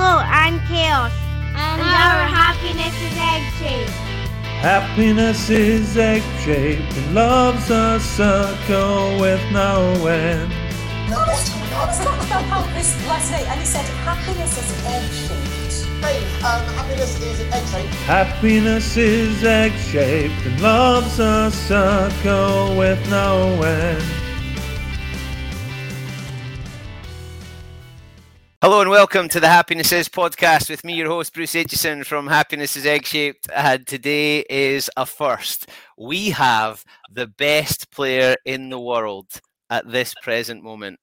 [0.00, 0.10] Mayhem.
[0.10, 1.12] Hello, I'm Chaos.
[1.54, 3.90] And, our happiness is egg shaped.
[4.62, 10.50] Happiness is egg shaped and love's a circle with no end.
[11.10, 16.04] No, let's talk about how this last night, and he said happiness is egg shaped.
[16.04, 17.94] Hey, um, happiness is egg shaped.
[18.04, 24.29] Happiness is egg shaped and love's a circle with no end.
[28.62, 32.26] Hello and welcome to the Happiness Is podcast with me, your host, Bruce Aitchison from
[32.26, 33.48] Happiness is Egg Shaped.
[33.50, 35.70] And today is a first.
[35.96, 39.28] We have the best player in the world
[39.70, 41.00] at this present moment.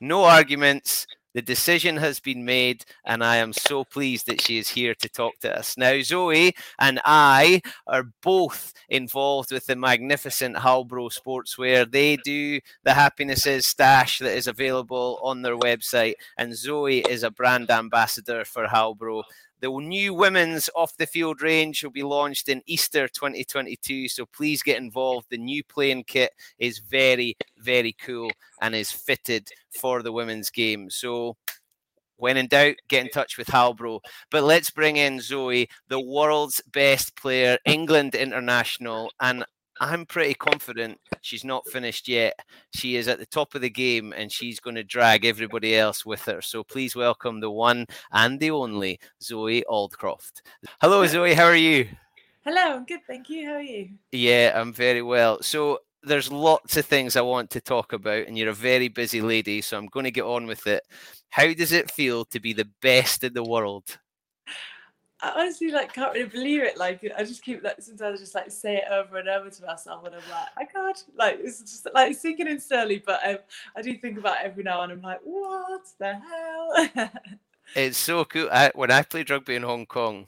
[0.00, 1.08] No arguments.
[1.34, 5.08] The decision has been made, and I am so pleased that she is here to
[5.08, 5.76] talk to us.
[5.78, 11.90] Now, Zoe and I are both involved with the magnificent Halbro Sportswear.
[11.90, 17.22] They do the Happiness Is stash that is available on their website, and Zoe is
[17.22, 19.22] a brand ambassador for Halbro.
[19.62, 24.08] The new women's off the field range will be launched in Easter 2022.
[24.08, 25.28] So please get involved.
[25.30, 29.48] The new playing kit is very, very cool and is fitted
[29.80, 30.90] for the women's game.
[30.90, 31.36] So
[32.16, 34.00] when in doubt, get in touch with Halbro.
[34.32, 39.12] But let's bring in Zoe, the world's best player, England international.
[39.20, 39.44] And
[39.82, 42.38] I'm pretty confident she's not finished yet.
[42.72, 46.06] She is at the top of the game and she's going to drag everybody else
[46.06, 46.40] with her.
[46.40, 50.42] So please welcome the one and the only Zoe Aldcroft.
[50.80, 51.34] Hello, Zoe.
[51.34, 51.88] How are you?
[52.44, 53.00] Hello, I'm good.
[53.08, 53.44] Thank you.
[53.48, 53.88] How are you?
[54.12, 55.42] Yeah, I'm very well.
[55.42, 59.20] So there's lots of things I want to talk about, and you're a very busy
[59.20, 59.60] lady.
[59.62, 60.84] So I'm going to get on with it.
[61.30, 63.98] How does it feel to be the best in the world?
[65.22, 66.76] I honestly like can't really believe it.
[66.76, 69.64] Like I just keep like sometimes I just like say it over and over to
[69.64, 71.04] myself, and I'm like, I can't.
[71.16, 73.38] Like it's just like sinking in slowly, but um,
[73.76, 77.10] I do think about it every now and I'm like, what the hell?
[77.76, 78.48] it's so cool.
[78.50, 80.26] I, when I played rugby in Hong Kong,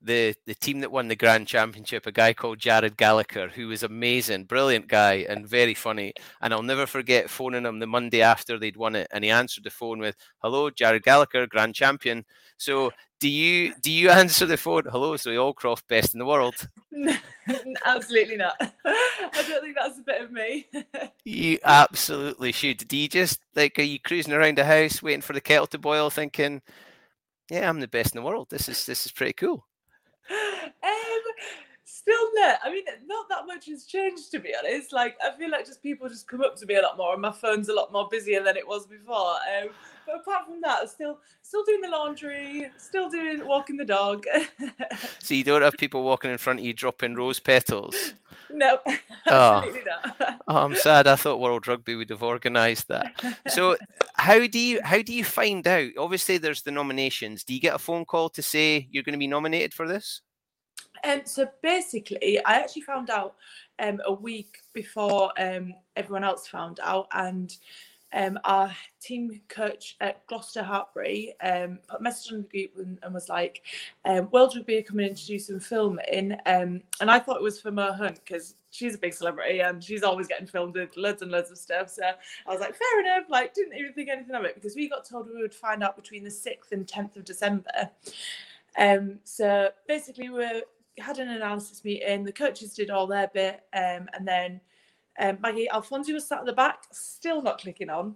[0.00, 3.82] the the team that won the grand championship, a guy called Jared Gallagher, who was
[3.82, 6.12] amazing, brilliant guy, and very funny.
[6.40, 9.64] And I'll never forget phoning him the Monday after they'd won it, and he answered
[9.64, 12.24] the phone with, "Hello, Jared Gallagher, grand champion."
[12.56, 14.82] So do you do you answer the phone?
[14.90, 16.54] Hello, Zoe Aldcroft, best in the world.
[17.44, 18.54] No, absolutely not.
[18.86, 20.68] I don't think that's a bit of me.
[21.24, 22.86] you absolutely should.
[22.86, 25.78] Do you just like are you cruising around the house waiting for the kettle to
[25.78, 26.62] boil, thinking,
[27.50, 28.48] "Yeah, I'm the best in the world.
[28.50, 29.66] This is this is pretty cool."
[32.02, 32.58] Still not.
[32.64, 34.92] I mean, not that much has changed to be honest.
[34.92, 37.22] Like, I feel like just people just come up to me a lot more, and
[37.22, 39.34] my phone's a lot more busier than it was before.
[39.34, 39.68] Um,
[40.04, 44.24] but apart from that, I'm still, still doing the laundry, still doing walking the dog.
[45.20, 48.14] so you don't have people walking in front of you dropping rose petals.
[48.50, 48.78] No,
[49.28, 49.64] oh.
[50.48, 51.06] oh, I'm sad.
[51.06, 53.14] I thought World Rugby would have organised that.
[53.46, 53.76] So,
[54.14, 55.90] how do you how do you find out?
[55.96, 57.44] Obviously, there's the nominations.
[57.44, 60.20] Do you get a phone call to say you're going to be nominated for this?
[61.04, 63.34] Um, so basically, I actually found out
[63.78, 67.56] um, a week before um, everyone else found out, and
[68.14, 72.98] um, our team coach at Gloucester Hartpury um, put a message on the group and,
[73.02, 73.62] and was like,
[74.04, 76.36] um, World Rugby are coming in to do some filming.
[76.44, 79.82] Um, and I thought it was for Mo Hunt because she's a big celebrity and
[79.82, 81.88] she's always getting filmed with loads and loads of stuff.
[81.88, 84.88] So I was like, fair enough, like, didn't even think anything of it because we
[84.88, 87.90] got told we would find out between the 6th and 10th of December.
[88.78, 90.62] Um, so basically, we
[90.98, 94.60] had an analysis meeting, the coaches did all their bit, um, and then
[95.18, 98.14] um, Maggie Alfonsi was sat at the back, still not clicking on.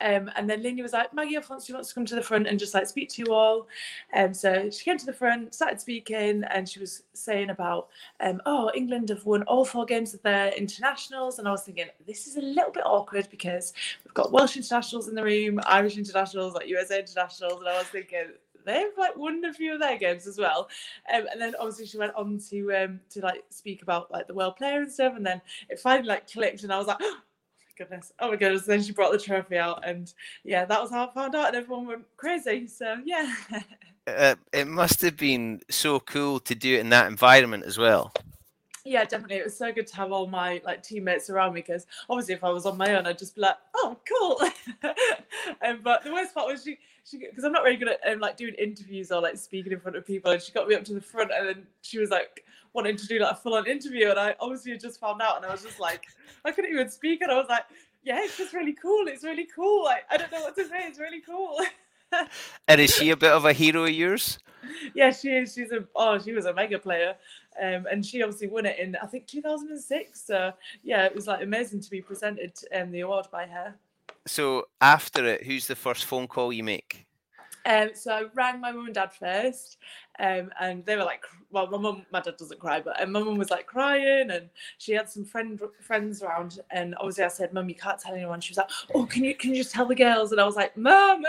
[0.00, 2.58] Um, and then Lindy was like, Maggie Alfonsi wants to come to the front and
[2.58, 3.68] just like speak to you all.
[4.14, 7.88] Um, so she came to the front, started speaking, and she was saying about,
[8.20, 11.38] um, oh, England have won all four games of their internationals.
[11.38, 13.72] And I was thinking, this is a little bit awkward because
[14.04, 17.60] we've got Welsh internationals in the room, Irish internationals, like USA internationals.
[17.60, 18.32] And I was thinking,
[18.66, 20.68] they've like won a few of their games as well.
[21.12, 24.34] Um, and then obviously she went on to um, to like speak about like the
[24.34, 25.14] world player and stuff.
[25.16, 25.40] And then
[25.70, 26.98] it finally like clicked, and I was like.
[27.78, 28.12] Oh, my goodness.
[28.20, 28.64] Oh my goodness.
[28.64, 30.10] Then she brought the trophy out, and
[30.44, 32.66] yeah, that was how I found out, and everyone went crazy.
[32.68, 33.34] So yeah.
[34.06, 38.14] uh, it must have been so cool to do it in that environment as well.
[38.86, 39.38] Yeah, definitely.
[39.38, 42.44] It was so good to have all my like teammates around me because obviously if
[42.44, 44.40] I was on my own, I'd just be like, "Oh, cool."
[45.66, 48.18] um, but the worst part was she, she because I'm not very good at um,
[48.18, 50.84] like doing interviews or like speaking in front of people, and she got me up
[50.84, 54.10] to the front, and then she was like wanting to do like a full-on interview,
[54.10, 56.04] and I obviously just found out, and I was just like,
[56.44, 57.64] I couldn't even speak, and I was like,
[58.02, 59.06] "Yeah, it's just really cool.
[59.06, 59.84] It's really cool.
[59.84, 60.80] Like I don't know what to say.
[60.80, 61.60] It's really cool."
[62.68, 64.38] and is she a bit of a hero of yours?
[64.94, 65.54] Yeah, she is.
[65.54, 67.14] She's a oh, she was a mega player.
[67.62, 70.26] Um, and she obviously won it in I think 2006.
[70.26, 70.52] So
[70.82, 73.74] yeah, it was like amazing to be presented um, the award by her.
[74.26, 77.06] So after it, who's the first phone call you make?
[77.64, 79.78] Um, so I rang my mum and dad first,
[80.20, 83.38] um, and they were like, "Well, my mum, my dad doesn't cry, but my mum
[83.38, 87.68] was like crying, and she had some friend friends around, and obviously I said, "Mum,
[87.68, 89.96] you can't tell anyone." She was like, "Oh, can you can you just tell the
[89.96, 91.24] girls?" And I was like, "Mum."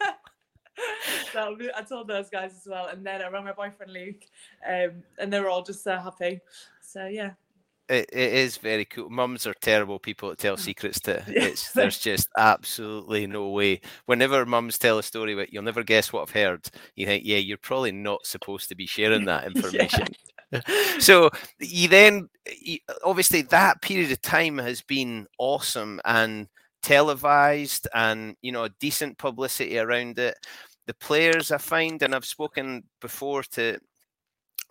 [1.32, 4.24] so I told those guys as well, and then I rang my boyfriend Luke,
[4.68, 6.40] um, and they were all just so happy.
[6.80, 7.32] So yeah.
[7.90, 9.10] It, it is very cool.
[9.10, 11.24] Mums are terrible people to tell secrets to.
[11.26, 13.80] It's there's just absolutely no way.
[14.06, 17.38] Whenever mums tell a story that you'll never guess what I've heard, you think, yeah,
[17.38, 20.06] you're probably not supposed to be sharing that information.
[20.52, 20.60] yeah.
[20.98, 22.28] so you then
[23.04, 26.48] obviously that period of time has been awesome and
[26.82, 30.34] televised and you know decent publicity around it
[30.90, 33.78] the players I find, and I've spoken before to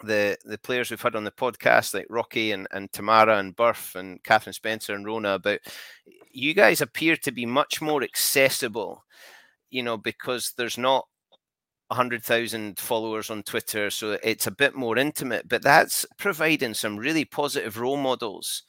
[0.04, 3.96] the the players we've had on the podcast, like Rocky and, and Tamara and Burf
[3.96, 5.60] and Catherine Spencer and Rona, about
[6.32, 9.04] you guys appear to be much more accessible,
[9.70, 11.06] you know, because there's not
[11.90, 17.26] 100,000 followers on Twitter, so it's a bit more intimate, but that's providing some really
[17.26, 18.64] positive role models.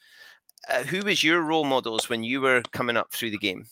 [0.69, 3.65] Uh, who was your role models when you were coming up through the game?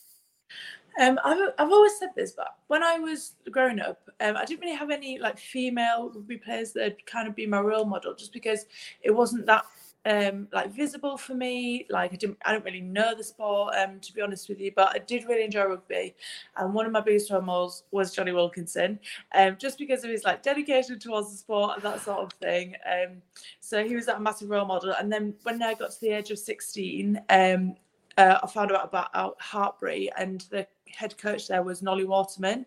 [0.99, 4.61] Um, I've, I've always said this, but when I was growing up, um, I didn't
[4.61, 8.33] really have any like female rugby players that kind of be my role model, just
[8.33, 8.67] because
[9.03, 9.65] it wasn't that
[10.07, 11.87] um, like visible for me.
[11.89, 14.73] Like I didn't, I don't really know the sport, um, to be honest with you,
[14.75, 16.15] but I did really enjoy rugby.
[16.57, 18.99] And one of my biggest role models was Jonny Wilkinson,
[19.35, 22.75] um, just because of his like dedication towards the sport and that sort of thing.
[22.91, 23.23] Um,
[23.61, 24.95] so he was that massive role model.
[24.99, 27.77] And then when I got to the age of 16, um,
[28.17, 32.67] uh, I found out about Hartpury and the head coach there was Nolli Waterman,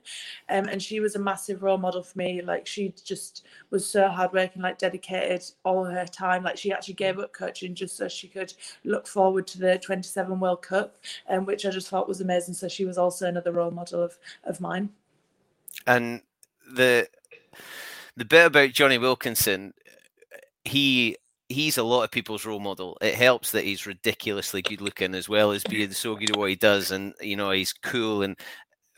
[0.50, 2.42] um, and she was a massive role model for me.
[2.42, 6.44] Like she just was so hardworking, like dedicated all her time.
[6.44, 10.40] Like she actually gave up coaching just so she could look forward to the 27
[10.40, 10.98] World Cup,
[11.30, 12.54] um, which I just thought was amazing.
[12.54, 14.90] So she was also another role model of of mine.
[15.88, 16.22] And
[16.76, 17.08] the
[18.16, 19.74] the bit about Jonny Wilkinson,
[20.64, 21.18] he
[21.52, 22.98] he's a lot of people's role model.
[23.02, 26.50] It helps that he's ridiculously good looking as well as being so good at what
[26.50, 28.24] he does, and you know he's cool.
[28.24, 28.38] And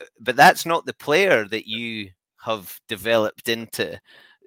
[0.00, 2.10] uh, but that's not the player that you
[2.44, 3.98] have developed into.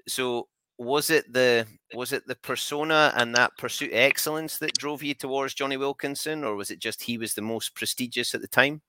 [0.07, 0.47] So
[0.77, 5.13] was it the was it the persona and that pursuit of excellence that drove you
[5.13, 8.81] towards Jonny Wilkinson, or was it just he was the most prestigious at the time?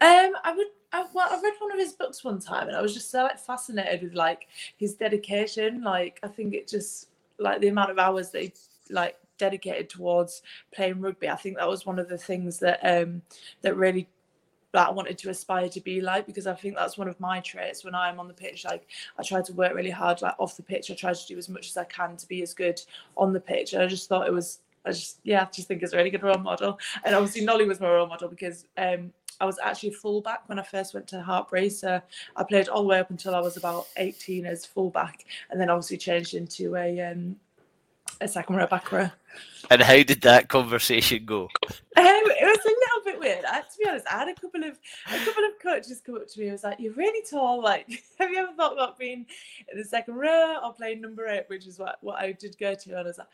[0.00, 0.66] Um, I would.
[0.92, 3.22] I, well, I read one of his books one time, and I was just so
[3.22, 5.82] like fascinated with like his dedication.
[5.82, 7.09] Like, I think it just
[7.40, 8.52] like the amount of hours they
[8.90, 10.42] like dedicated towards
[10.72, 11.28] playing rugby.
[11.28, 13.22] I think that was one of the things that um
[13.62, 14.08] that really
[14.72, 17.40] that I wanted to aspire to be like because I think that's one of my
[17.40, 18.64] traits when I'm on the pitch.
[18.64, 18.86] Like
[19.18, 20.90] I try to work really hard, like off the pitch.
[20.90, 22.80] I try to do as much as I can to be as good
[23.16, 23.72] on the pitch.
[23.72, 26.10] And I just thought it was I just yeah, I just think it's a really
[26.10, 26.78] good role model.
[27.04, 30.62] And obviously Nolli was my role model because um I was actually fullback when I
[30.62, 31.72] first went to Hartpury.
[31.72, 32.00] So
[32.36, 35.70] I played all the way up until I was about 18 as fullback, and then
[35.70, 37.36] obviously changed into a um,
[38.20, 39.10] a second row back row.
[39.70, 41.48] And how did that conversation go?
[41.96, 43.44] Um, it was a little bit weird.
[43.44, 46.26] I, to be honest, I had a couple of a couple of coaches come up
[46.28, 46.46] to me.
[46.46, 47.62] and was like, "You're really tall.
[47.62, 49.26] Like, have you ever thought about being
[49.70, 52.74] in the second row or playing number eight, which is what what I did go
[52.74, 53.28] to?" And I was like,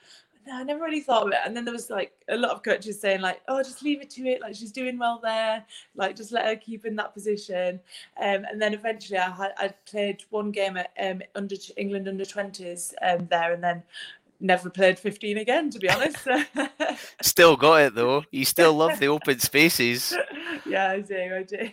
[0.46, 2.62] "No, I never really thought of it." And then there was like a lot of
[2.62, 4.40] coaches saying like, "Oh, just leave it to it.
[4.40, 5.64] Like, she's doing well there.
[5.94, 7.80] Like, just let her keep in that position."
[8.20, 12.24] Um, and then eventually, I had I played one game at um, under England under
[12.24, 13.82] twenties um, there, and then
[14.40, 16.28] never played 15 again to be honest
[17.22, 20.14] still got it though you still love the open spaces
[20.66, 21.70] yeah i do i do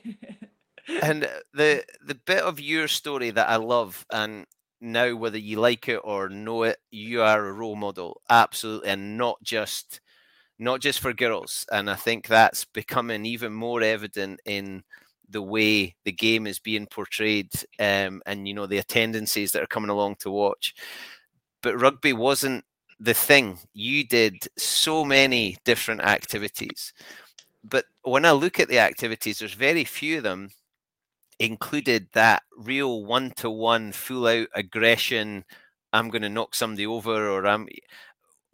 [1.02, 4.46] and the the bit of your story that i love and
[4.84, 9.18] now whether you like it or know it you are a role model absolutely and
[9.18, 10.02] not just
[10.60, 14.84] not just for girls and i think that's becoming even more evident in
[15.30, 17.50] the way the game is being portrayed
[17.80, 20.76] um, and you know the attendances that are coming along to watch
[21.62, 22.64] but rugby wasn't
[23.04, 23.60] the thing.
[23.74, 26.94] You did so many different activities.
[27.64, 30.50] But when I look at the activities, there's very few of them
[31.46, 35.46] included that real one to one, full out aggression.
[35.92, 37.68] I'm going to knock somebody over, or I'm.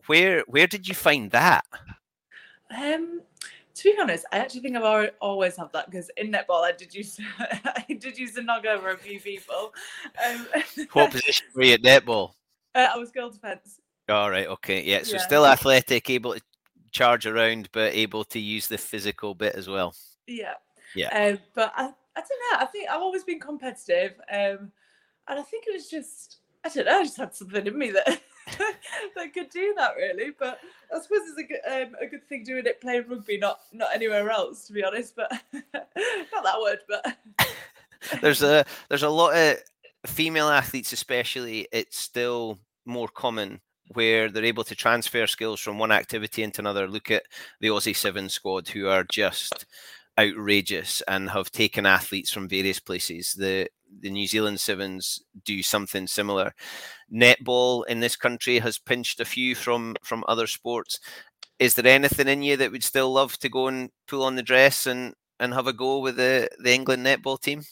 [0.07, 1.65] Where where did you find that?
[2.75, 3.21] Um,
[3.75, 6.93] to be honest, I actually think I've always had that because in netball I did
[6.93, 9.73] use I did use to knock over a few people.
[10.27, 10.47] Um,
[10.93, 12.33] what position were you at netball?
[12.75, 13.79] Uh, I was goal defense.
[14.09, 14.47] All right.
[14.47, 14.83] Okay.
[14.83, 15.03] Yeah.
[15.03, 15.21] So yeah.
[15.21, 16.41] still athletic, able to
[16.91, 19.93] charge around, but able to use the physical bit as well.
[20.27, 20.53] Yeah.
[20.95, 21.09] Yeah.
[21.09, 22.63] Um, but I, I don't know.
[22.63, 24.71] I think I've always been competitive, um,
[25.27, 26.99] and I think it was just I don't know.
[26.99, 28.05] I just had something in me that
[29.15, 30.31] that could do that really.
[30.37, 30.59] But
[30.93, 33.93] I suppose it's a good um, a good thing doing it playing rugby, not not
[33.93, 35.15] anywhere else, to be honest.
[35.15, 36.79] But not that word.
[36.87, 37.17] But
[38.21, 39.57] there's a there's a lot of
[40.05, 43.61] female athletes, especially, it's still more common
[43.93, 46.87] where they're able to transfer skills from one activity into another.
[46.87, 47.23] Look at
[47.59, 49.65] the Aussie Seven squad, who are just
[50.19, 53.33] outrageous and have taken athletes from various places.
[53.33, 53.69] The
[54.01, 56.53] the New Zealand Sevens do something similar.
[57.11, 60.99] Netball in this country has pinched a few from from other sports.
[61.59, 64.43] Is there anything in you that would still love to go and pull on the
[64.43, 67.63] dress and and have a go with the the England netball team?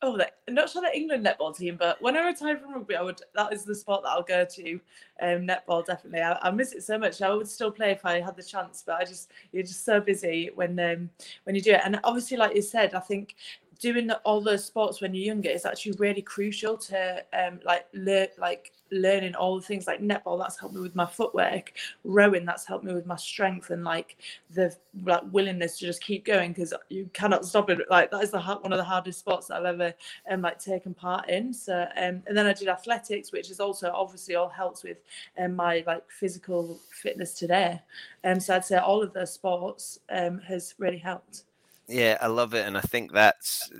[0.00, 3.02] Oh, like, not sure the England netball team, but when I retire from rugby, I
[3.02, 3.20] would.
[3.34, 4.74] That is the sport that I'll go to.
[5.20, 6.20] Um, netball definitely.
[6.20, 7.20] I, I, miss it so much.
[7.20, 10.00] I would still play if I had the chance, but I just you're just so
[10.00, 11.10] busy when um,
[11.42, 11.80] when you do it.
[11.84, 13.34] And obviously, like you said, I think
[13.78, 18.26] doing all those sports when you're younger is actually really crucial to um, like learn
[18.38, 21.72] like learning all the things like netball that's helped me with my footwork.
[22.04, 24.16] Rowing that's helped me with my strength and like
[24.50, 28.30] the like willingness to just keep going because you cannot stop it like that is
[28.30, 29.94] the one of the hardest sports i've ever
[30.30, 31.52] um like taken part in.
[31.52, 34.98] So um and then i did athletics which is also obviously all helps with
[35.38, 37.80] um, my like physical fitness today.
[38.24, 41.44] Um so i'd say all of those sports um has really helped
[41.88, 43.70] yeah, I love it, and I think that's.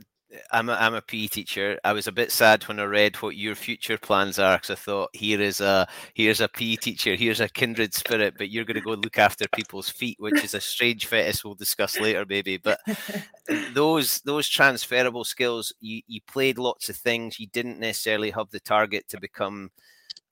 [0.53, 1.79] I'm a, I'm a PE teacher.
[1.85, 4.75] I was a bit sad when I read what your future plans are because I
[4.75, 8.75] thought here is a here's a PE teacher, here's a kindred spirit, but you're going
[8.75, 12.59] to go look after people's feet, which is a strange fetish we'll discuss later, maybe.
[12.59, 12.79] But
[13.73, 17.41] those those transferable skills, you you played lots of things.
[17.41, 19.71] You didn't necessarily have the target to become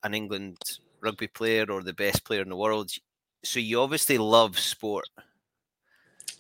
[0.04, 0.58] an England
[1.00, 2.90] rugby player or the best player in the world.
[3.44, 5.06] So you obviously love sport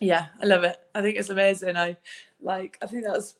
[0.00, 0.76] yeah i love it.
[0.94, 1.76] I think it's amazing.
[1.76, 1.96] I
[2.40, 3.34] like i think that's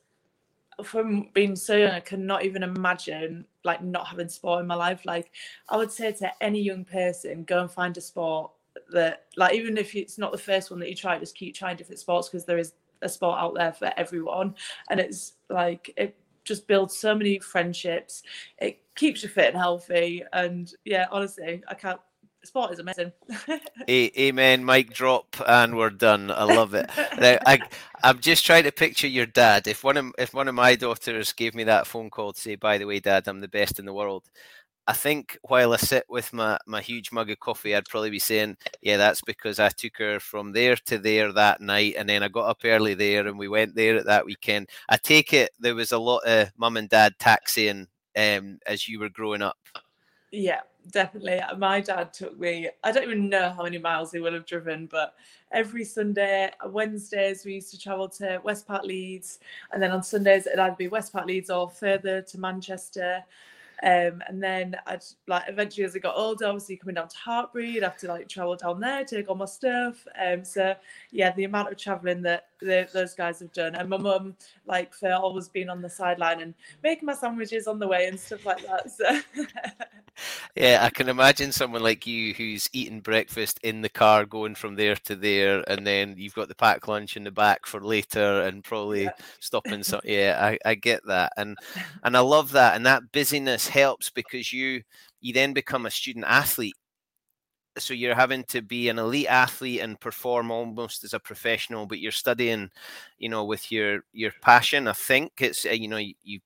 [0.84, 5.04] from being so young i cannot even imagine like not having sport in my life.
[5.04, 5.30] Like
[5.68, 8.50] i would say to any young person go and find a sport
[8.92, 11.76] that like even if it's not the first one that you try just keep trying
[11.76, 12.72] different sports because there is
[13.02, 14.54] a sport out there for everyone.
[14.90, 18.22] And it's like it just builds so many friendships.
[18.58, 20.22] It keeps you fit and healthy.
[20.32, 22.00] And yeah honestly i can't
[22.46, 23.12] sport is amazing.
[23.90, 24.64] Amen.
[24.64, 26.30] Mic drop, and we're done.
[26.30, 26.90] I love it.
[27.18, 27.58] now, I,
[28.02, 29.66] I'm just trying to picture your dad.
[29.66, 32.54] If one of if one of my daughters gave me that phone call to say,
[32.54, 34.24] "By the way, Dad, I'm the best in the world,"
[34.88, 38.20] I think while I sit with my, my huge mug of coffee, I'd probably be
[38.20, 42.22] saying, Yeah, that's because I took her from there to there that night, and then
[42.22, 44.68] I got up early there, and we went there at that weekend.
[44.88, 49.00] I take it there was a lot of mum and dad taxiing um, as you
[49.00, 49.58] were growing up.
[50.30, 51.40] Yeah, definitely.
[51.58, 54.86] My dad took me, I don't even know how many miles he would have driven,
[54.86, 55.14] but
[55.52, 59.38] every Sunday, Wednesdays, we used to travel to West Park Leeds.
[59.72, 63.24] And then on Sundays, it'd either be West Park Leeds or further to Manchester.
[63.82, 67.76] Um, and then I'd like eventually as I got older, obviously coming down to Hartpury,
[67.76, 70.06] I'd have to like travel down there, take all my stuff.
[70.18, 70.74] Um, so
[71.10, 73.74] yeah, the amount of traveling that the, those guys have done.
[73.74, 74.36] And my mum,
[74.66, 78.18] like, for always being on the sideline and making my sandwiches on the way and
[78.18, 78.90] stuff like that.
[78.90, 79.20] So.
[80.56, 84.74] yeah, I can imagine someone like you who's eating breakfast in the car, going from
[84.74, 88.42] there to there, and then you've got the packed lunch in the back for later,
[88.42, 89.10] and probably yeah.
[89.40, 89.82] stopping.
[89.82, 91.56] So yeah, I, I get that, and
[92.02, 94.82] and I love that, and that busyness helps because you
[95.20, 96.76] you then become a student athlete
[97.78, 101.98] so you're having to be an elite athlete and perform almost as a professional but
[101.98, 102.70] you're studying
[103.18, 106.40] you know with your your passion i think it's uh, you know you, you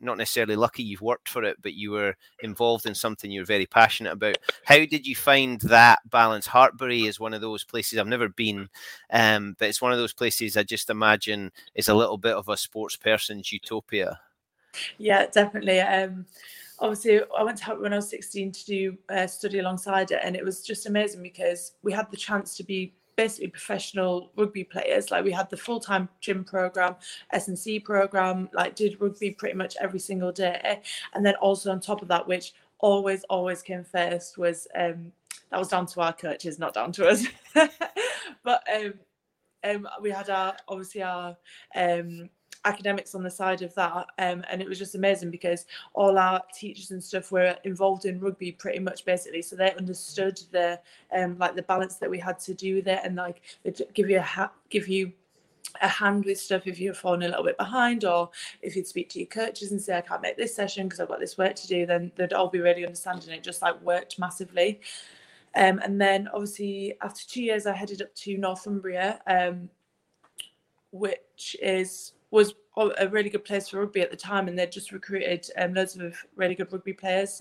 [0.00, 3.66] not necessarily lucky you've worked for it, but you were involved in something you're very
[3.66, 4.38] passionate about.
[4.64, 6.46] How did you find that balance?
[6.46, 8.68] Hartpury is one of those places I've never been,
[9.10, 12.48] um, but it's one of those places I just imagine is a little bit of
[12.48, 14.18] a sports person's utopia.
[14.98, 15.80] Yeah, definitely.
[15.80, 16.26] Um,
[16.78, 20.20] obviously, I went to help when I was 16 to do uh, study alongside it,
[20.22, 24.62] and it was just amazing because we had the chance to be basically professional rugby
[24.62, 25.10] players.
[25.10, 26.96] Like we had the full time gym program,
[27.32, 30.80] S&C program, like did rugby pretty much every single day.
[31.14, 35.12] And then also on top of that, which always, always came first was um,
[35.50, 37.24] that was down to our coaches, not down to us.
[38.44, 38.94] but um,
[39.64, 41.36] um, we had our obviously our
[41.74, 42.28] um,
[42.66, 46.42] academics on the side of that um, and it was just amazing because all our
[46.54, 49.40] teachers and stuff were involved in rugby pretty much basically.
[49.40, 50.78] So they understood the
[51.16, 53.42] um, like the balance that we had to do with it and like
[53.94, 55.12] give you a ha- give you
[55.82, 58.30] a hand with stuff if you're falling a little bit behind or
[58.62, 61.08] if you'd speak to your coaches and say I can't make this session because I've
[61.08, 63.30] got this work to do then they'd all be really understanding.
[63.30, 64.80] It just like worked massively.
[65.54, 69.70] Um, and then obviously after two years I headed up to Northumbria um,
[70.90, 72.54] which is was
[72.98, 75.96] a really good place for rugby at the time, and they just recruited um, loads
[75.96, 77.40] of really good rugby players.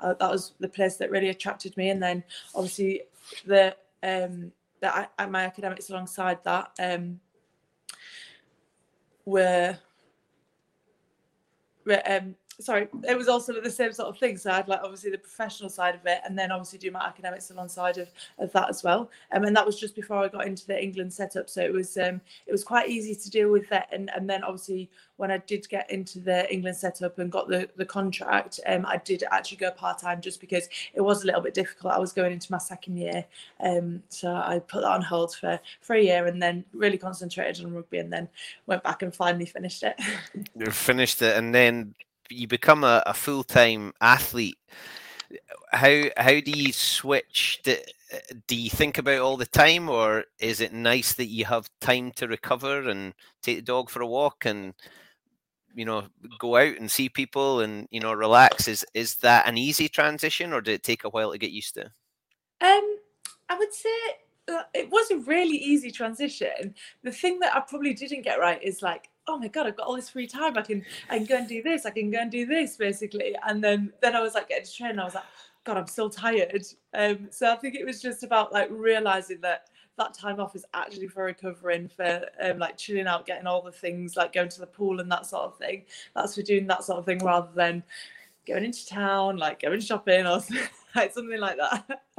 [0.00, 1.90] uh, that was the place that really attracted me.
[1.90, 2.24] And then
[2.54, 3.02] obviously
[3.46, 4.50] the um,
[5.30, 7.20] my academics alongside that um,
[9.24, 9.78] were,
[11.86, 14.36] were um, sorry, it was also the same sort of thing.
[14.36, 17.00] So I had like obviously the professional side of it, and then obviously do my
[17.00, 19.10] academics alongside of, of that as well.
[19.32, 21.96] Um, and that was just before I got into the England setup, so it was
[21.96, 23.88] um, it was quite easy to deal with that.
[23.92, 27.68] And and then obviously when I did get into the England setup and got the
[27.76, 31.42] the contract, um, I did actually go part time just because it was a little
[31.42, 31.92] bit difficult.
[31.94, 33.24] I was going into my second year,
[33.60, 37.64] um, so I put that on hold for for a year, and then really concentrated
[37.64, 38.28] on rugby, and then
[38.66, 39.98] went back and finally finished it.
[40.58, 41.94] you finished it, and then
[42.32, 44.58] you become a, a full time athlete,
[45.72, 47.60] how how do you switch?
[47.64, 47.76] Do,
[48.46, 52.12] do you think about all the time, or is it nice that you have time
[52.12, 54.74] to recover and take the dog for a walk and
[55.74, 56.04] you know
[56.38, 58.68] go out and see people and you know relax?
[58.68, 61.74] Is is that an easy transition, or did it take a while to get used
[61.74, 61.84] to?
[62.60, 62.98] Um,
[63.48, 63.88] I would say
[64.48, 66.74] it was a really easy transition.
[67.02, 69.86] The thing that I probably didn't get right is like oh my god i've got
[69.86, 70.56] all this free time.
[70.58, 71.86] I can i can go and do this.
[71.86, 73.36] I can go and do this basically.
[73.46, 75.24] And then then i was like getting to train i was like
[75.64, 76.64] god i'm still tired.
[76.94, 80.64] Um so i think it was just about like realizing that that time off is
[80.74, 84.60] actually for recovering for um, like chilling out getting all the things like going to
[84.60, 85.84] the pool and that sort of thing.
[86.16, 87.84] That's for doing that sort of thing rather than
[88.46, 90.40] going into town like going shopping or
[90.96, 92.00] like something like that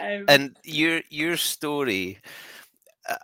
[0.00, 2.18] um, and your your story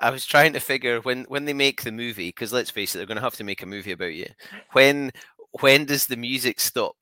[0.01, 2.99] I was trying to figure when when they make the movie because let's face it,
[2.99, 4.27] they're going to have to make a movie about you.
[4.73, 5.13] When
[5.61, 6.97] when does the music stop?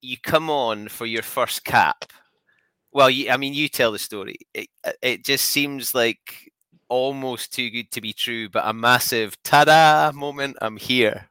[0.00, 2.04] You come on for your first cap.
[2.92, 4.36] Well, you, I mean, you tell the story.
[4.54, 6.52] It, uh, it just seems like
[6.88, 10.56] almost too good to be true, but a massive ta-da moment.
[10.62, 11.28] I'm here.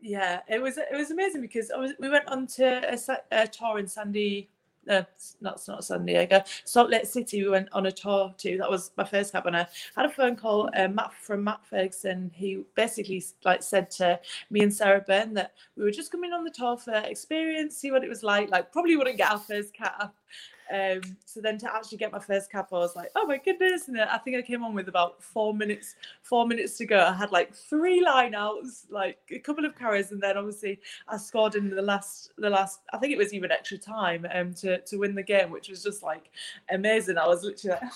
[0.00, 2.98] Yeah, it was it was amazing because was, we went on to a,
[3.32, 4.48] a tour in Sandy
[4.88, 5.02] uh,
[5.40, 7.42] not not San Diego, Salt Lake City.
[7.42, 8.58] We went on a tour to.
[8.58, 12.30] That was my first and I had a phone call uh, Matt from Matt Ferguson.
[12.34, 14.20] He basically like said to
[14.50, 17.90] me and Sarah Bern that we were just coming on the tour for experience, see
[17.90, 18.50] what it was like.
[18.50, 20.14] Like probably wouldn't get our first cap,
[20.72, 23.88] um, so then to actually get my first cap, I was like, oh my goodness!
[23.88, 26.98] And I think I came on with about four minutes, four minutes to go.
[26.98, 31.54] I had like three lineouts, like a couple of carries, and then obviously I scored
[31.54, 32.80] in the last, the last.
[32.92, 35.82] I think it was even extra time um, to to win the game, which was
[35.82, 36.30] just like
[36.70, 37.18] amazing.
[37.18, 37.92] I was literally like,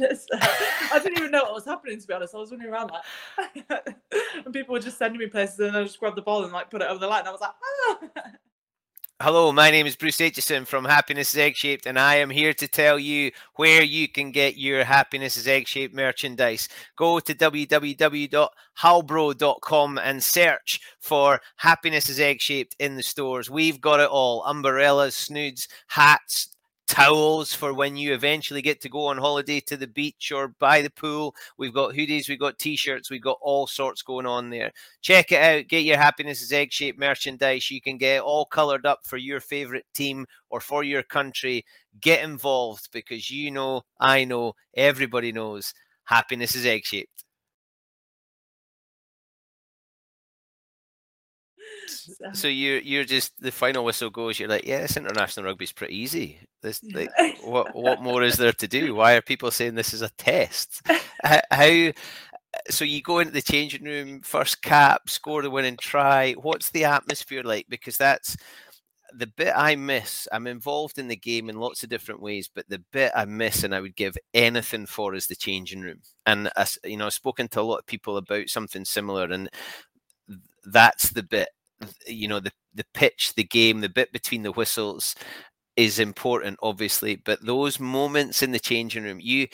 [0.92, 2.34] I didn't even know what was happening to be honest.
[2.34, 3.64] I was running around like,
[4.44, 6.70] and people were just sending me places, and I just grabbed the ball and like
[6.70, 7.26] put it over the line.
[7.26, 7.52] I was like,
[7.88, 8.22] ah.
[9.24, 12.52] Hello, my name is Bruce Aitchison from Happiness is Egg Shaped, and I am here
[12.52, 16.68] to tell you where you can get your Happiness is Egg Shaped merchandise.
[16.94, 23.48] Go to www.halbro.com and search for Happiness is Egg Shaped in the stores.
[23.48, 26.53] We've got it all umbrellas, snoods, hats,
[26.86, 30.82] towels for when you eventually get to go on holiday to the beach or by
[30.82, 31.34] the pool.
[31.56, 34.72] We've got hoodies, we've got t-shirts, we've got all sorts going on there.
[35.00, 35.68] Check it out.
[35.68, 37.70] Get your happiness is egg shaped merchandise.
[37.70, 41.64] You can get all colored up for your favorite team or for your country.
[42.00, 45.72] Get involved because you know, I know, everybody knows
[46.04, 47.13] happiness is egg shaped.
[52.32, 54.38] So you're you're just the final whistle goes.
[54.38, 56.38] You're like, yeah, this international rugby is pretty easy.
[56.62, 57.10] This like,
[57.42, 58.94] what what more is there to do?
[58.94, 60.82] Why are people saying this is a test?
[61.50, 61.92] How?
[62.70, 66.32] So you go into the changing room, first cap, score the winning try.
[66.34, 67.66] What's the atmosphere like?
[67.68, 68.36] Because that's
[69.16, 70.28] the bit I miss.
[70.32, 73.64] I'm involved in the game in lots of different ways, but the bit I miss
[73.64, 76.00] and I would give anything for is the changing room.
[76.26, 79.48] And as you know, I've spoken to a lot of people about something similar, and
[80.64, 81.48] that's the bit
[82.06, 85.14] you know the the pitch, the game, the bit between the whistles
[85.76, 87.16] is important, obviously.
[87.16, 89.48] But those moments in the changing room, you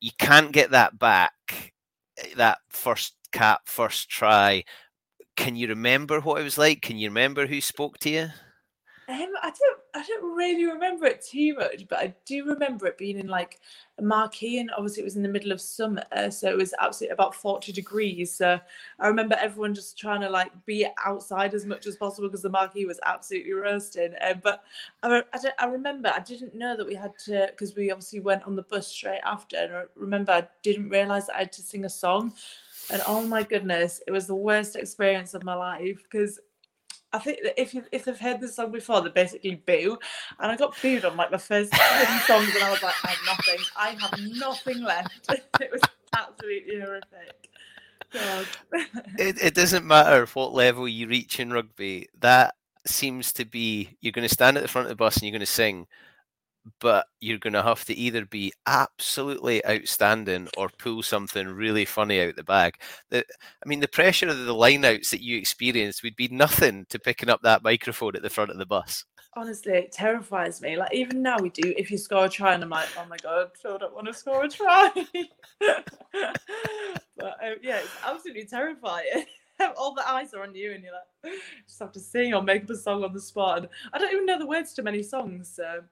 [0.00, 1.72] you can't get that back.
[2.18, 4.64] Eh, that first cap, first try.
[5.36, 6.82] Can you remember what it was like?
[6.82, 8.28] Can you remember who spoke to you?
[9.08, 12.98] Um, I don't, I don't really remember it too much, but I do remember it
[12.98, 13.60] being in like
[13.98, 17.12] a marquee, and obviously it was in the middle of summer, so it was absolutely
[17.14, 18.34] about forty degrees.
[18.34, 18.58] So
[18.98, 22.50] I remember everyone just trying to like be outside as much as possible because the
[22.50, 24.14] marquee was absolutely roasting.
[24.20, 24.64] Um, but
[25.04, 28.42] I, I, I, remember I didn't know that we had to because we obviously went
[28.42, 31.62] on the bus straight after, and I remember I didn't realize that I had to
[31.62, 32.32] sing a song.
[32.90, 36.40] And oh my goodness, it was the worst experience of my life because
[37.14, 39.96] I think if you if they've heard this song before, they basically boo.
[40.40, 41.72] And I got booed on like my first
[42.26, 43.64] songs, and I was like, I have nothing.
[43.76, 45.30] I have nothing left.
[45.60, 45.80] it was
[46.16, 47.48] absolutely horrific.
[49.16, 52.08] it, it doesn't matter what level you reach in rugby.
[52.18, 55.22] That seems to be you're going to stand at the front of the bus and
[55.22, 55.86] you're going to sing
[56.80, 62.20] but you're going to have to either be absolutely outstanding or pull something really funny
[62.20, 62.74] out the bag.
[63.10, 66.98] The, I mean, the pressure of the lineouts that you experienced would be nothing to
[66.98, 69.04] picking up that microphone at the front of the bus.
[69.36, 70.76] Honestly, it terrifies me.
[70.76, 71.74] Like even now, we do.
[71.76, 74.14] If you score a try, and I'm like, oh my god, Phil don't want to
[74.14, 74.90] score a try.
[75.60, 75.80] but
[77.20, 79.24] um, yeah, it's absolutely terrifying.
[79.76, 81.34] all the eyes are on you, and you're like,
[81.66, 83.58] just have to sing or make up a song on the spot.
[83.58, 85.52] And I don't even know the words to many songs.
[85.54, 85.82] So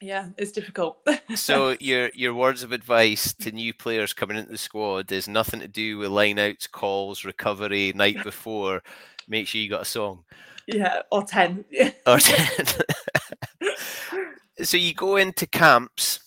[0.00, 0.98] yeah, it's difficult.
[1.34, 5.60] so your your words of advice to new players coming into the squad is nothing
[5.60, 8.82] to do with lineouts, calls, recovery, night before.
[9.28, 10.24] Make sure you got a song.
[10.66, 11.64] Yeah, or ten.
[12.06, 12.66] or ten.
[14.62, 16.20] so you go into camps,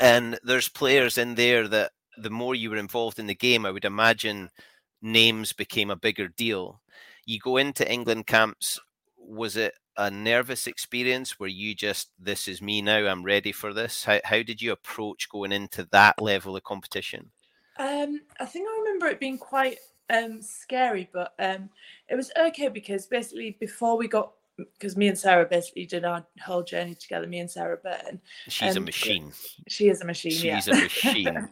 [0.00, 3.70] and there's players in there that the more you were involved in the game, I
[3.70, 4.50] would imagine
[5.02, 6.80] names became a bigger deal.
[7.26, 8.78] You go into England camps.
[9.18, 13.72] Was it a nervous experience where you just this is me now i'm ready for
[13.72, 17.30] this how, how did you approach going into that level of competition
[17.78, 19.78] um, i think i remember it being quite
[20.08, 21.68] um, scary but um,
[22.08, 26.24] it was okay because basically before we got because me and Sarah basically did our
[26.42, 27.26] whole journey together.
[27.26, 28.20] Me and Sarah Burton.
[28.48, 29.32] She's a machine.
[29.68, 30.32] She is a machine.
[30.32, 30.78] She's yeah.
[30.78, 31.48] a machine.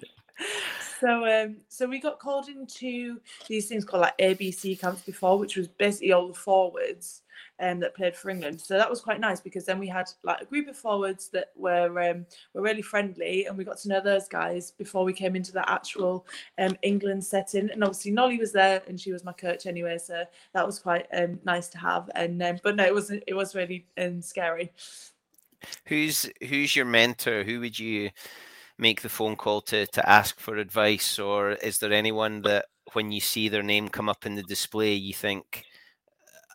[1.01, 5.57] so um so we got called into these things called like ABC camps before, which
[5.57, 7.23] was basically all the forwards
[7.61, 8.61] um, that played for England.
[8.61, 11.53] So that was quite nice because then we had like a group of forwards that
[11.57, 15.37] were um, were really friendly, and we got to know those guys before we came
[15.37, 16.27] into the actual
[16.59, 17.71] um, England setting.
[17.71, 21.07] And obviously Nolli was there, and she was my coach anyway, so that was quite
[21.13, 22.11] um, nice to have.
[22.15, 23.25] And um, but no, it wasn't.
[23.27, 24.73] it was really um, scary.
[25.87, 27.43] Who's who's your mentor?
[27.45, 28.11] Who would you?
[28.79, 33.13] Make the phone call to to ask for advice or is there anyone that when
[33.13, 35.65] you see their name come up in the display you think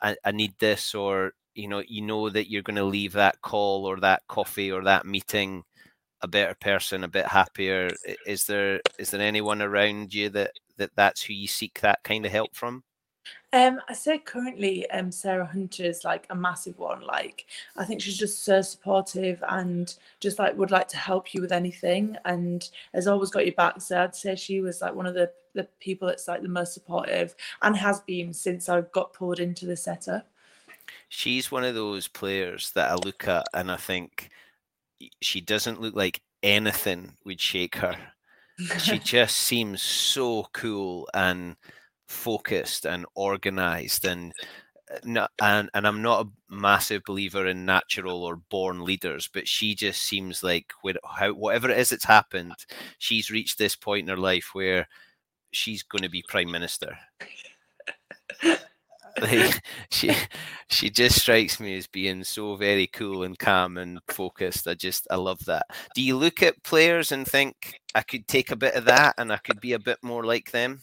[0.01, 3.41] I, I need this or you know you know that you're going to leave that
[3.41, 5.63] call or that coffee or that meeting
[6.21, 7.89] a better person a bit happier?
[8.25, 12.25] Is there is there anyone around you that that that's who you seek that kind
[12.25, 12.84] of help from
[13.51, 17.01] um, I say currently, um, Sarah Hunter is like a massive one.
[17.01, 21.41] Like, I think she's just so supportive and just like would like to help you
[21.41, 23.81] with anything, and has always got your back.
[23.81, 26.73] So I'd say she was like one of the the people that's like the most
[26.73, 30.27] supportive and has been since I got pulled into the setup.
[31.09, 34.29] She's one of those players that I look at and I think
[35.21, 37.95] she doesn't look like anything would shake her.
[38.77, 41.55] she just seems so cool and
[42.09, 44.33] focused and organized and
[44.91, 49.75] uh, and and I'm not a massive believer in natural or born leaders, but she
[49.75, 50.73] just seems like
[51.05, 52.53] how, whatever it is that's happened,
[52.97, 54.87] she's reached this point in her life where
[55.51, 56.97] she's going to be prime minister.
[59.21, 60.15] like, she
[60.69, 64.67] she just strikes me as being so very cool and calm and focused.
[64.67, 65.65] I just I love that.
[65.95, 69.31] Do you look at players and think I could take a bit of that and
[69.31, 70.81] I could be a bit more like them?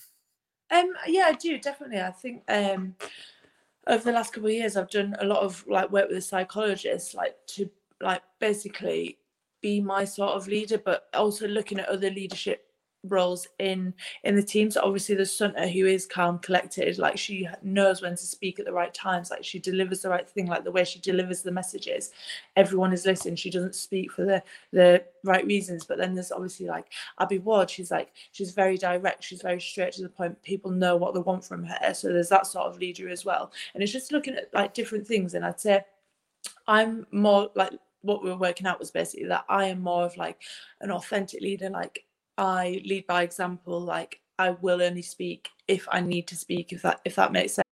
[0.71, 2.01] Um, yeah, I do definitely.
[2.01, 2.95] I think um,
[3.87, 6.23] over the last couple of years, I've done a lot of like work with a
[6.23, 9.19] psychologist, like to like basically
[9.63, 12.66] be my sort of leader, but also looking at other leadership
[13.09, 14.71] roles in in the team.
[14.71, 18.67] So obviously there's Sunta who is calm collected like she knows when to speak at
[18.67, 21.53] the right times like she delivers the right thing like the way she delivers the
[21.53, 22.11] messages.
[22.57, 23.37] Everyone is listening.
[23.37, 24.43] She doesn't speak for the
[24.73, 25.85] the right reasons.
[25.85, 27.71] But then there's obviously like Abbie Ward.
[27.71, 29.25] She's like she's very direct.
[29.25, 30.41] She's very straight to the point.
[30.43, 31.95] People know what they want from her.
[31.95, 33.53] So there's that sort of leader as well.
[33.75, 35.35] And it's just looking at like different things.
[35.35, 35.85] And I'd say
[36.67, 40.17] I'm more like what we were working out was basically that I am more of
[40.17, 40.41] like
[40.81, 42.05] an authentic leader like
[42.39, 43.81] I lead by example.
[43.81, 46.73] Like I will only speak if I need to speak.
[46.73, 47.65] If that if that makes sense.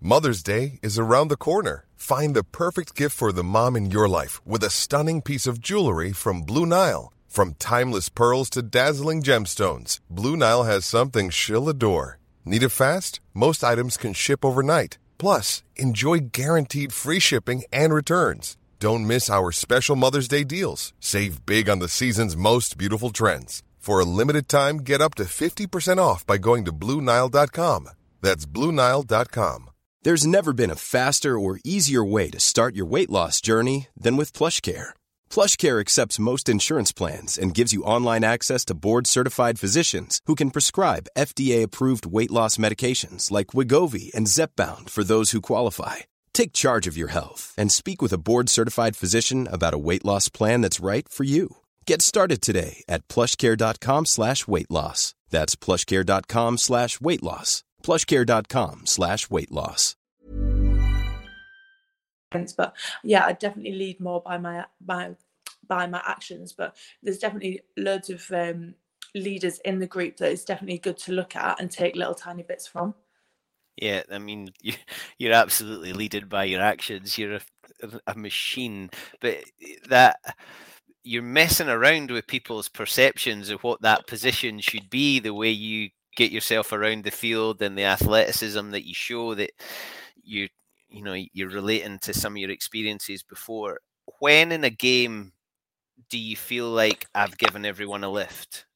[0.00, 1.86] Mother's Day is around the corner.
[1.94, 5.60] Find the perfect gift for the mom in your life with a stunning piece of
[5.60, 7.12] jewelry from Blue Nile.
[7.28, 12.18] From timeless pearls to dazzling gemstones, Blue Nile has something she'll adore.
[12.44, 13.20] Need it fast?
[13.32, 14.98] Most items can ship overnight.
[15.18, 18.56] Plus, enjoy guaranteed free shipping and returns.
[18.82, 20.92] Don't miss our special Mother's Day deals.
[20.98, 23.62] Save big on the season's most beautiful trends.
[23.78, 27.90] For a limited time, get up to 50% off by going to Bluenile.com.
[28.20, 29.70] That's Bluenile.com.
[30.02, 34.16] There's never been a faster or easier way to start your weight loss journey than
[34.16, 34.88] with PlushCare.
[35.30, 40.34] PlushCare accepts most insurance plans and gives you online access to board certified physicians who
[40.34, 45.98] can prescribe FDA approved weight loss medications like Wegovy and Zepbound for those who qualify
[46.34, 50.04] Take charge of your health and speak with a board certified physician about a weight
[50.04, 51.56] loss plan that's right for you.
[51.86, 55.14] Get started today at plushcare.com slash weight loss.
[55.30, 57.64] That's plushcare.com slash weight loss.
[57.82, 59.96] Plushcare.com slash weight loss.
[62.56, 65.16] But yeah, I definitely lead more by my by
[65.68, 66.54] by my actions.
[66.54, 68.74] But there's definitely loads of um,
[69.14, 72.42] leaders in the group that is definitely good to look at and take little tiny
[72.42, 72.94] bits from.
[73.82, 74.74] Yeah, I mean, you,
[75.18, 77.18] you're absolutely leaded by your actions.
[77.18, 77.40] You're a,
[78.06, 78.90] a machine,
[79.20, 80.16] but eh, that
[81.04, 85.90] you're messing around with people's perceptions of what that position should be, the way you
[86.16, 89.50] get yourself around the field and the athleticism that you show that
[90.24, 90.48] you
[90.88, 93.80] you know you're relating to some of your experiences before.
[94.20, 95.32] When in a game
[96.10, 98.66] do you feel like I've given everyone a lift?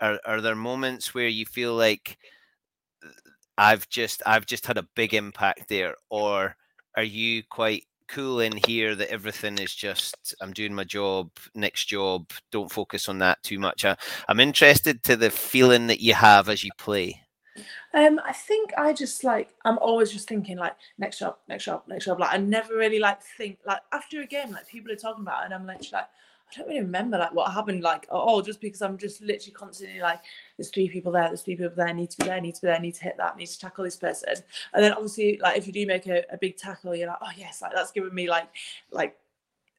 [0.00, 2.18] Are are there moments where you feel like
[3.58, 6.56] I've just I've just had a big impact there, or
[6.96, 11.86] are you quite cool in here that everything is just I'm doing my job, next
[11.86, 13.84] job, don't focus on that too much.
[13.84, 13.96] I,
[14.28, 17.20] I'm interested to the feeling that you have as you play.
[17.92, 21.82] Um, I think I just like I'm always just thinking like next job, next job,
[21.86, 22.18] next job.
[22.18, 25.42] Like I never really like think like after a game like people are talking about
[25.42, 26.08] it, and I'm like like
[26.54, 30.00] I don't really remember like what happened like oh just because I'm just literally constantly
[30.00, 30.20] like
[30.56, 32.66] there's three people there there's three people there need to be there need to be
[32.68, 34.34] there need to hit that need to tackle this person.
[34.72, 37.30] And then obviously like if you do make a, a big tackle you're like oh
[37.36, 38.48] yes like that's given me like
[38.90, 39.16] like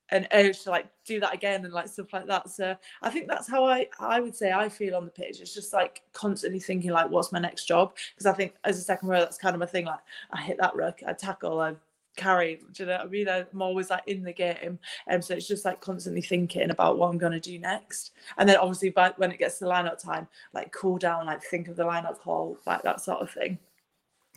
[0.10, 2.50] an urge to like do that again and like stuff like that.
[2.50, 5.42] So I think that's how I I would say I feel on the pitch.
[5.42, 7.96] It's just like constantly thinking like what's my next job?
[8.14, 10.58] Because I think as a second row that's kind of my thing like I hit
[10.60, 11.76] that ruck I tackle I
[12.16, 12.62] carry.
[12.74, 13.30] Do you know what I mean?
[13.30, 16.98] I'm always like in the game, and um, so it's just like constantly thinking about
[16.98, 18.12] what I'm gonna do next.
[18.38, 21.68] And then obviously, but when it gets to lineup time, like cool down, like think
[21.68, 23.60] of the lineup call, like that sort of thing.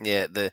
[0.01, 0.51] Yeah, the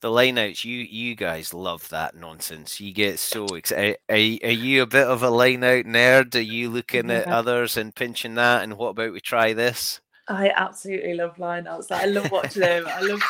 [0.00, 0.64] the lineouts.
[0.64, 2.80] You you guys love that nonsense.
[2.80, 3.98] You get so excited.
[4.08, 6.34] Are, are you a bit of a lineout nerd?
[6.36, 7.16] Are you looking yeah.
[7.16, 8.62] at others and pinching that?
[8.62, 10.00] And what about we try this?
[10.28, 11.90] I absolutely love lineouts.
[11.90, 12.86] Like, I love watching them.
[12.88, 13.22] I love.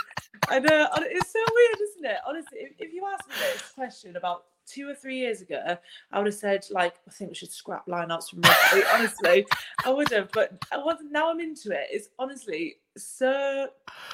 [0.49, 2.17] I know it's so weird, isn't it?
[2.27, 5.77] Honestly, if, if you asked me this question about two or three years ago,
[6.13, 8.87] I would have said like, I think we should scrap lineouts from rugby.
[8.95, 9.47] honestly,
[9.85, 10.31] I would have.
[10.33, 11.89] But I was now I'm into it.
[11.91, 13.69] It's honestly so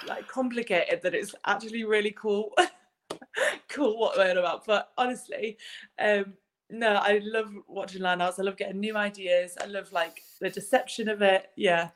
[0.07, 2.53] like complicated that it's actually really cool.
[3.69, 4.67] cool what we're about.
[4.67, 5.59] But honestly,
[5.99, 6.35] um,
[6.71, 8.39] no, I love watching lineouts.
[8.39, 9.57] I love getting new ideas.
[9.61, 11.51] I love like the deception of it.
[11.57, 11.91] Yeah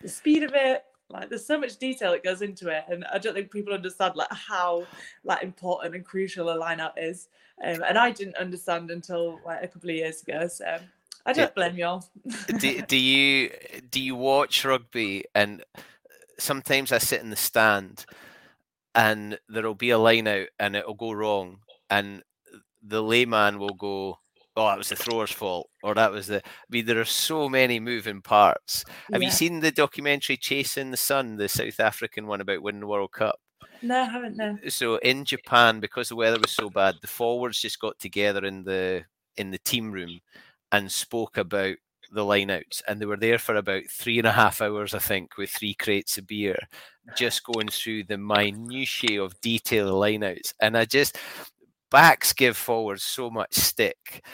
[0.00, 3.18] the speed of it like there's so much detail that goes into it and i
[3.18, 4.84] don't think people understand like how
[5.24, 7.28] like important and crucial a lineup is.
[7.64, 10.78] Um, and i didn't understand until like a couple of years ago so
[11.24, 12.04] i don't blame y'all
[12.58, 13.50] do, do you
[13.90, 15.24] do you watch rugby?
[15.34, 15.64] And
[16.38, 18.04] sometimes i sit in the stand
[18.94, 22.22] and there'll be a line out and it'll go wrong and
[22.82, 24.18] the layman will go
[24.56, 26.38] oh, that was the thrower's fault, or that was the.
[26.38, 28.84] I mean, there are so many moving parts.
[29.12, 29.28] Have yeah.
[29.28, 33.12] you seen the documentary Chasing the Sun, the South African one about winning the World
[33.12, 33.38] Cup?
[33.82, 34.36] No, I haven't.
[34.36, 34.58] No.
[34.64, 38.44] Uh, so in Japan, because the weather was so bad, the forwards just got together
[38.44, 39.04] in the
[39.36, 40.20] in the team room
[40.72, 41.76] and spoke about
[42.12, 45.36] the lineouts, and they were there for about three and a half hours, I think,
[45.36, 46.56] with three crates of beer,
[47.16, 50.54] just going through the minutiae of detail of lineouts.
[50.60, 51.18] And I just
[51.90, 54.24] backs give forwards so much stick.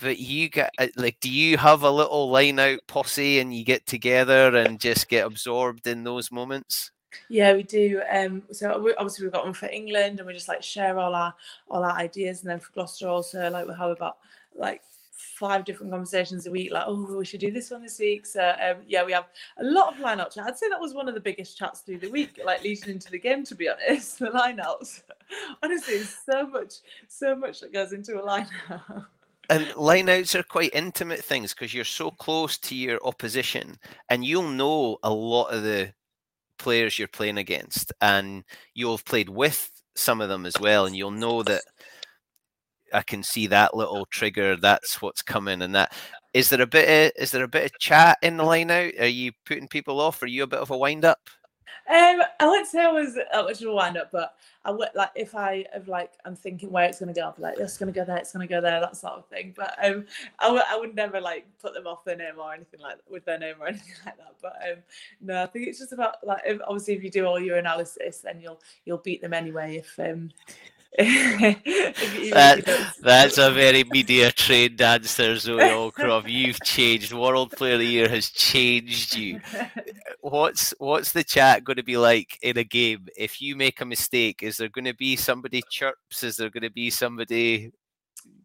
[0.00, 3.64] But you get uh, like, do you have a little line out posse and you
[3.64, 6.90] get together and just get absorbed in those moments?
[7.28, 8.02] Yeah, we do.
[8.10, 11.14] Um, so we, obviously we've got one for England, and we just like share all
[11.14, 11.34] our
[11.68, 14.18] all our ideas, and then for Gloucester also, like we have about
[14.54, 14.82] like
[15.20, 18.26] five different conversations a week, like, oh, we should do this one this week.
[18.26, 19.26] So um, yeah, we have
[19.58, 20.38] a lot of lineouts.
[20.38, 23.10] I'd say that was one of the biggest chats through the week, like leading into
[23.10, 24.18] the game, to be honest.
[24.20, 25.02] The lineouts.
[25.62, 26.74] Honestly, so much,
[27.08, 29.06] so much that goes into a lineout.
[29.50, 34.48] And lineouts are quite intimate things because you're so close to your opposition, and you'll
[34.48, 35.92] know a lot of the
[36.56, 40.94] players you're playing against, and you'll have played with some of them as well, and
[40.94, 41.62] you'll know that
[42.94, 44.54] I can see that little trigger.
[44.54, 45.92] That's what's coming, and that
[46.32, 47.16] is there a bit.
[47.16, 48.92] Of, is there a bit of chat in the line out?
[49.00, 50.22] Are you putting people off?
[50.22, 51.28] Are you a bit of a wind up?
[51.90, 55.10] Um, I wouldn't say I was that much a wind up, but I would like
[55.16, 57.90] if I have like I'm thinking where it's gonna go, I'll be like, it's gonna
[57.90, 59.54] go there, it's gonna go there, that sort of thing.
[59.56, 60.06] But um,
[60.38, 63.24] I would I would never like put them off their name or anything like with
[63.24, 64.36] their name or anything like that.
[64.40, 64.78] But um,
[65.20, 68.18] no, I think it's just about like if, obviously if you do all your analysis,
[68.18, 69.78] then you'll you'll beat them anyway.
[69.78, 70.30] If um,
[70.98, 72.64] that,
[73.00, 76.28] that's a very media trained answer, Zoe Aldcroft.
[76.28, 77.12] You've changed.
[77.12, 79.40] World Player of the Year has changed you.
[80.20, 83.06] What's what's the chat going to be like in a game?
[83.16, 86.24] If you make a mistake, is there going to be somebody chirps?
[86.24, 87.70] Is there going to be somebody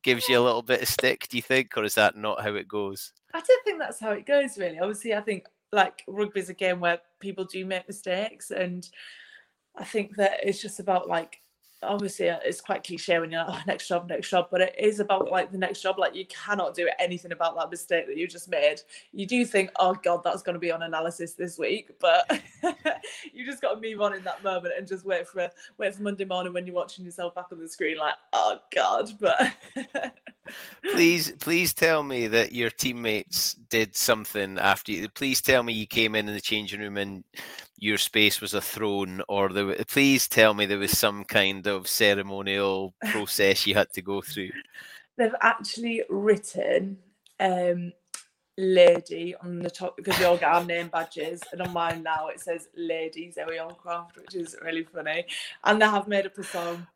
[0.03, 1.27] gives you a little bit of stick?
[1.27, 3.11] Do you think, or is that not how it goes?
[3.33, 4.57] I don't think that's how it goes.
[4.57, 8.87] Really, obviously, I think like rugby is a game where people do make mistakes, and
[9.75, 11.41] I think that it's just about like
[11.83, 14.75] obviously uh, it's quite cliche when you're like, oh, next job, next job, but it
[14.77, 15.99] is about like the next job.
[15.99, 18.77] Like you cannot do anything about that mistake that you just made.
[19.11, 22.41] You do think, oh God, that's going to be on analysis this week, but
[23.33, 26.03] you just got to move on in that moment and just wait for wait for
[26.03, 29.11] Monday morning when you're watching yourself back on the screen, like, oh God.
[29.19, 29.53] But
[30.91, 35.09] please, please tell me that your teammates did something after you.
[35.09, 37.23] Please tell me you came in in the changing room and
[37.77, 41.87] your space was a throne, or there, please tell me there was some kind of
[41.87, 44.51] ceremonial process you had to go through.
[45.17, 46.97] They've actually written
[47.39, 47.93] um,
[48.57, 52.27] lady on the top because we all get our name badges, and on mine now
[52.27, 55.25] it says Lady Zoe Aldcroft, which is really funny.
[55.63, 56.87] And they have made up a song,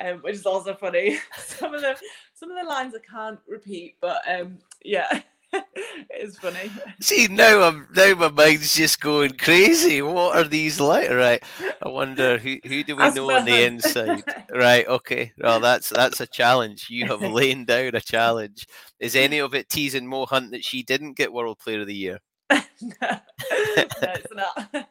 [0.00, 1.18] um, which is also funny.
[1.38, 1.96] some of the
[2.34, 5.22] some of the lines I can't repeat, but um, yeah.
[6.10, 6.70] it's funny.
[7.00, 10.02] See now, I'm now my mind's just going crazy.
[10.02, 11.10] What are these like?
[11.10, 11.42] Right,
[11.82, 14.24] I wonder who who do we That's know on the inside?
[14.52, 15.32] Right, okay.
[15.38, 16.88] Well, that's that's a challenge.
[16.90, 18.66] You have lain down a challenge.
[19.00, 21.94] Is any of it teasing Mo Hunt that she didn't get World Player of the
[21.94, 22.20] Year?
[22.50, 24.86] no, it's not.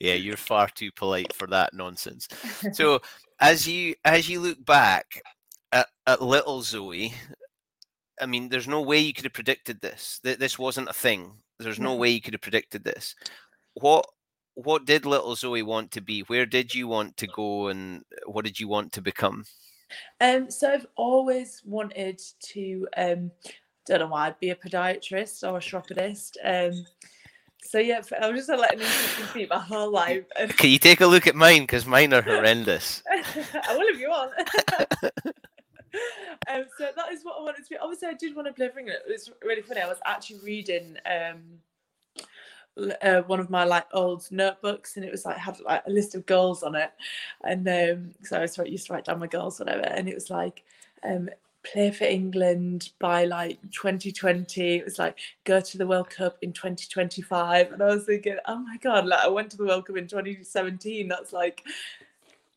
[0.00, 2.28] yeah, you're far too polite for that nonsense.
[2.72, 3.00] So,
[3.40, 5.22] as you as you look back
[5.72, 7.12] at, at little Zoe,
[8.20, 10.20] I mean, there's no way you could have predicted this.
[10.22, 11.32] That this wasn't a thing.
[11.58, 13.14] There's no way you could have predicted this.
[13.74, 14.06] What
[14.54, 16.20] what did little Zoe want to be?
[16.22, 19.44] Where did you want to go, and what did you want to become?
[20.20, 22.20] Um, so I've always wanted
[22.52, 22.88] to.
[22.96, 23.30] Um,
[23.86, 26.38] don't know why, I'd be a podiatrist or a chiropodist.
[26.44, 26.84] Um,
[27.62, 30.24] so yeah, I was just letting interesting feet my whole life.
[30.56, 31.62] Can you take a look at mine?
[31.62, 33.02] Because mine are horrendous.
[33.10, 34.32] I will if you want.
[36.52, 37.76] um, so that is what I wanted to be.
[37.76, 38.98] Obviously, I did want to play England.
[39.06, 39.80] It was really funny.
[39.80, 45.24] I was actually reading um, uh, one of my like old notebooks, and it was
[45.24, 46.92] like had like a list of goals on it,
[47.44, 50.30] and um, so I was used to write down my goals, whatever, and it was
[50.30, 50.64] like.
[51.02, 51.30] Um,
[51.62, 54.76] play for England by like 2020.
[54.76, 57.72] It was like go to the World Cup in 2025.
[57.72, 60.06] And I was thinking, oh my God, like I went to the World Cup in
[60.06, 61.08] 2017.
[61.08, 61.62] That's like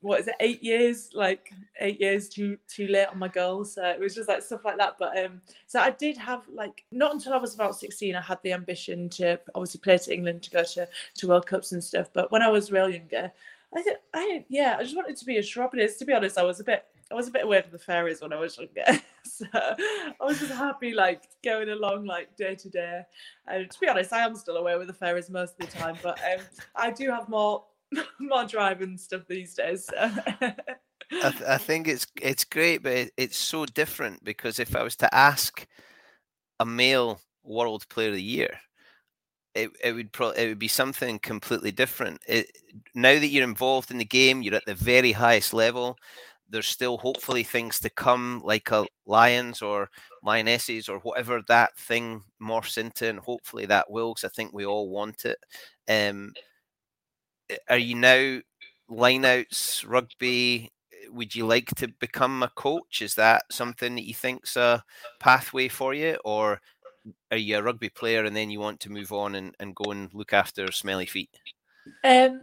[0.03, 3.83] what is it eight years like eight years too too late on my goals so
[3.83, 4.95] it was just like stuff like that.
[4.99, 8.39] But um so i did have like not until i was about 16 i had
[8.43, 12.09] the ambition to obviously play to england to go to to world cups and stuff.
[12.13, 13.31] But when i was real younger
[13.75, 16.43] i did i yeah i just wanted to be a chiropodist to be honest i
[16.43, 18.99] was a bit I was a bit aware of the fairies when I was younger,
[19.23, 23.03] so I was just happy like going along like day to day.
[23.47, 25.95] And to be honest, I am still aware with the fairies most of the time,
[26.01, 26.43] but um,
[26.75, 27.65] I do have more
[28.19, 29.89] more driving stuff these days.
[29.99, 34.83] I, th- I, think it's it's great, but it, it's so different because if I
[34.83, 35.67] was to ask
[36.59, 38.59] a male World Player of the Year,
[39.55, 42.21] it, it would pro- it would be something completely different.
[42.27, 42.47] It,
[42.95, 45.97] now that you're involved in the game, you're at the very highest level.
[46.49, 49.89] There's still hopefully things to come, like a Lions or
[50.23, 54.65] Lionesses or whatever that thing morphs into, and hopefully that will, because I think we
[54.65, 55.37] all want it.
[55.87, 56.33] Um,
[57.69, 58.39] are you now
[58.89, 60.71] lineouts rugby?
[61.11, 63.01] Would you like to become a coach?
[63.01, 64.83] Is that something that you think's a
[65.19, 66.61] pathway for you, or
[67.31, 69.91] are you a rugby player and then you want to move on and, and go
[69.91, 71.29] and look after smelly feet?
[72.03, 72.41] Um,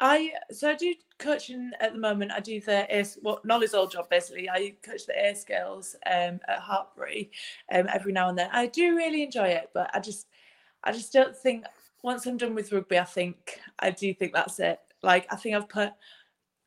[0.00, 2.32] I so I do coaching at the moment.
[2.32, 4.48] I do the air, well, Nolli's old job basically.
[4.48, 7.30] I coach the air scales um, at Hartpury
[7.72, 8.48] um, every now and then.
[8.52, 10.26] I do really enjoy it, but I just
[10.82, 11.64] I just don't think
[12.02, 14.78] once I'm done with rugby, I think I do think that's it.
[15.02, 15.92] Like I think I've put.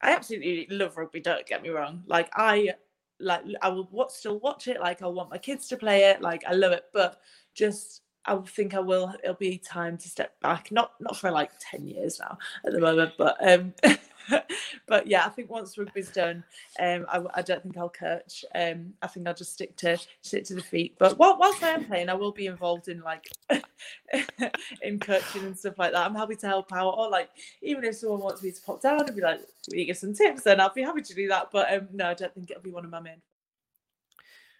[0.01, 1.21] I absolutely love rugby.
[1.21, 2.03] Don't get me wrong.
[2.07, 2.73] Like I
[3.19, 4.79] like I will watch, still watch it.
[4.79, 6.21] Like I want my kids to play it.
[6.21, 7.19] Like I love it, but
[7.53, 9.13] just I think I will.
[9.23, 10.71] It'll be time to step back.
[10.71, 13.73] Not not for like ten years now at the moment, but um,
[14.87, 16.43] but yeah, I think once rugby's done,
[16.79, 18.45] um, I, I don't think I'll coach.
[18.55, 20.95] Um, I think I'll just stick to stick to the feet.
[20.97, 23.27] But whilst I am playing, I will be involved in like
[24.81, 26.05] in coaching and stuff like that.
[26.05, 27.29] I'm happy to help out, or like
[27.61, 30.13] even if someone wants me to pop down and be like, "Will you give some
[30.13, 31.49] tips?" Then I'll be happy to do that.
[31.51, 33.21] But um, no, I don't think it'll be one of my main.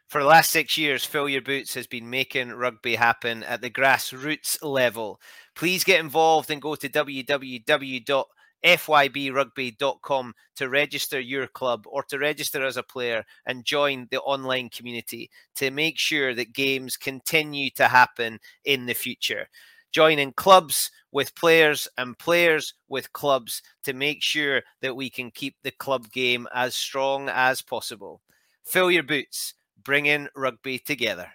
[0.10, 3.72] For the last six years, Fill Your Boots has been making rugby happen at the
[3.72, 5.20] grassroots level.
[5.56, 8.26] Please get involved and go to www
[8.64, 14.70] fybrugby.com to register your club or to register as a player and join the online
[14.70, 19.48] community to make sure that games continue to happen in the future.
[19.92, 25.56] Joining clubs with players and players with clubs to make sure that we can keep
[25.64, 28.22] the club game as strong as possible.
[28.66, 29.54] Fill your boots,
[29.84, 31.32] bring in rugby together.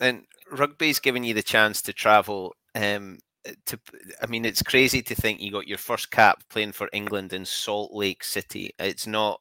[0.00, 2.54] And rugby's given you the chance to travel.
[2.74, 3.18] Um,
[3.66, 3.78] to,
[4.22, 7.44] I mean, it's crazy to think you got your first cap playing for England in
[7.44, 8.70] Salt Lake City.
[8.78, 9.40] It's not,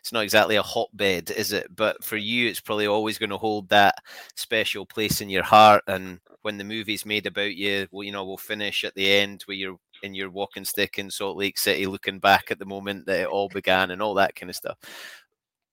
[0.00, 1.74] it's not exactly a hotbed, is it?
[1.74, 3.94] But for you, it's probably always going to hold that
[4.34, 5.82] special place in your heart.
[5.86, 9.42] And when the movie's made about you, well, you know, we'll finish at the end
[9.46, 13.06] where you're in your walking stick in Salt Lake City, looking back at the moment
[13.06, 14.76] that it all began and all that kind of stuff.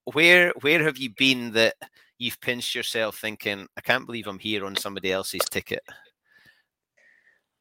[0.05, 1.75] Where, where have you been that?
[2.17, 5.83] You've pinched yourself thinking, I can't believe I'm here on somebody else's ticket?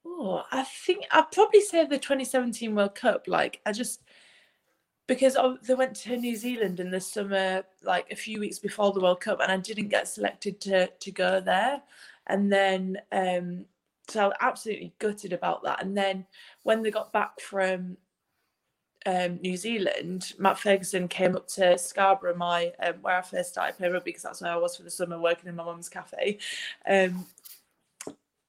[0.04, 3.24] Oh, I think I'd probably say the 2017 World Cup.
[3.26, 4.02] Like, I just
[5.06, 5.36] because
[5.66, 9.20] they went to New Zealand in the summer, like a few weeks before the World
[9.20, 11.82] Cup, and I didn't get selected to to go there.
[12.28, 13.66] And then, um,
[14.08, 15.82] so I was absolutely gutted about that.
[15.82, 16.26] And then
[16.62, 17.96] when they got back from
[19.06, 23.76] um, New Zealand, Matt Ferguson came up to Scarborough, my um, where I first started
[23.76, 26.38] playing rugby, because that's where I was for the summer, working in my mum's cafe.
[26.88, 27.26] Um,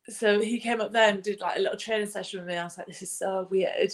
[0.10, 2.58] so he came up there and did like a little training session with me.
[2.58, 3.94] I was like, this is so weird.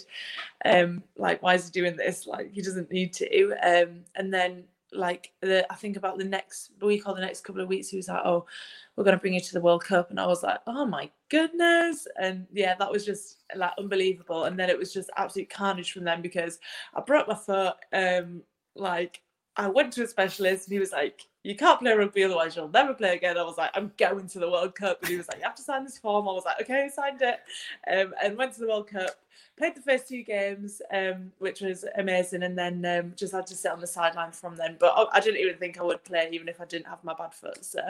[0.66, 2.26] Um, like, why is he doing this?
[2.26, 3.51] Like, he doesn't need to.
[3.64, 7.61] Um, and then like the I think about the next week or the next couple
[7.61, 8.45] of weeks, he was like, "Oh,
[8.95, 11.09] we're going to bring you to the World Cup," and I was like, "Oh my
[11.29, 14.45] goodness!" And yeah, that was just like unbelievable.
[14.45, 16.59] And then it was just absolute carnage from them because
[16.95, 17.75] I broke my foot.
[17.93, 18.43] Um,
[18.75, 19.21] like
[19.55, 22.69] I went to a specialist, and he was like, "You can't play rugby, otherwise you'll
[22.69, 25.27] never play again." I was like, "I'm going to the World Cup," and he was
[25.27, 27.39] like, "You have to sign this form." I was like, "Okay," signed it,
[27.91, 29.15] um, and went to the World Cup
[29.59, 33.55] played the first two games, um, which was amazing, and then um, just had to
[33.55, 34.77] sit on the sideline from then.
[34.79, 37.33] But I didn't even think I would play, even if I didn't have my bad
[37.33, 37.63] foot.
[37.63, 37.81] So,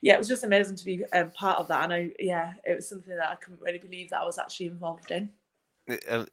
[0.00, 2.74] yeah, it was just amazing to be um, part of that, and I, yeah, it
[2.76, 5.28] was something that I couldn't really believe that I was actually involved in.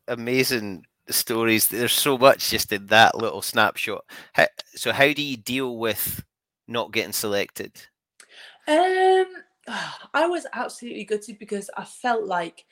[0.08, 1.68] Amazing stories.
[1.68, 4.06] There's so much just in that little snapshot.
[4.34, 6.24] How, so, how do you deal with
[6.70, 7.74] not getting selected?
[8.68, 9.26] Um,
[10.14, 12.66] I was absolutely gutted because I felt like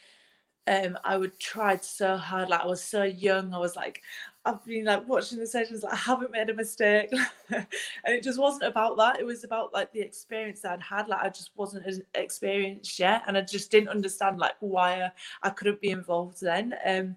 [0.67, 2.49] um, I would tried so hard.
[2.49, 3.53] Like I was so young.
[3.53, 4.01] I was like,
[4.43, 5.83] I've been like watching the sessions.
[5.83, 7.09] Like, I haven't made a mistake,
[7.49, 7.65] and
[8.05, 9.19] it just wasn't about that.
[9.19, 11.07] It was about like the experience I'd had.
[11.07, 15.11] Like I just wasn't as experienced yet, and I just didn't understand like why I,
[15.43, 16.75] I couldn't be involved then.
[16.85, 17.15] Um,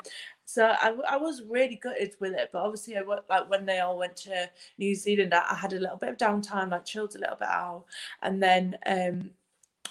[0.50, 2.50] so I, I was really gutted with it.
[2.52, 5.72] But obviously, I went, like when they all went to New Zealand, I, I had
[5.74, 7.84] a little bit of downtime, like chilled a little bit out,
[8.22, 9.30] and then um,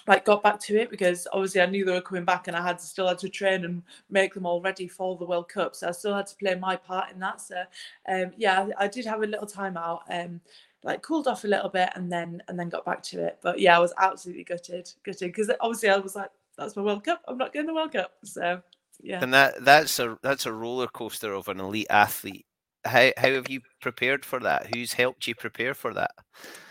[0.06, 2.62] like got back to it because obviously I knew they were coming back and I
[2.62, 5.74] had to still had to train and make them all ready for the World Cup.
[5.74, 7.40] So I still had to play my part in that.
[7.40, 7.62] So
[8.06, 10.42] um, yeah, I, I, did have a little time out, um,
[10.84, 13.38] like cooled off a little bit and then and then got back to it.
[13.40, 17.04] But yeah, I was absolutely gutted, gutted because obviously I was like, that's my World
[17.04, 17.22] Cup.
[17.26, 18.12] I'm not getting the World Cup.
[18.24, 18.60] So
[19.02, 19.22] yeah.
[19.22, 22.46] And that that's a that's a roller coaster of an elite athlete.
[22.84, 24.74] How how have you prepared for that?
[24.74, 26.12] Who's helped you prepare for that?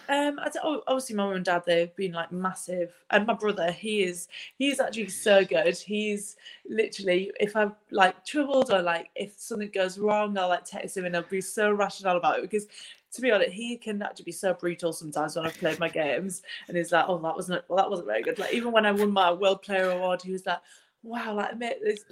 [0.10, 3.72] Um, I don't, obviously my mum and dad they've been like massive, and my brother
[3.72, 4.28] he is
[4.58, 5.78] he is actually so good.
[5.78, 6.36] He's
[6.68, 11.06] literally if I'm like troubled or like if something goes wrong, I'll like text him
[11.06, 12.66] and he'll be so rational about it because
[13.12, 16.42] to be honest, he can actually be so brutal sometimes when I've played my games,
[16.68, 18.92] and he's like, "Oh, that wasn't well, that wasn't very good." Like even when I
[18.92, 20.60] won my World Player Award, he was like,
[21.04, 21.56] "Wow, like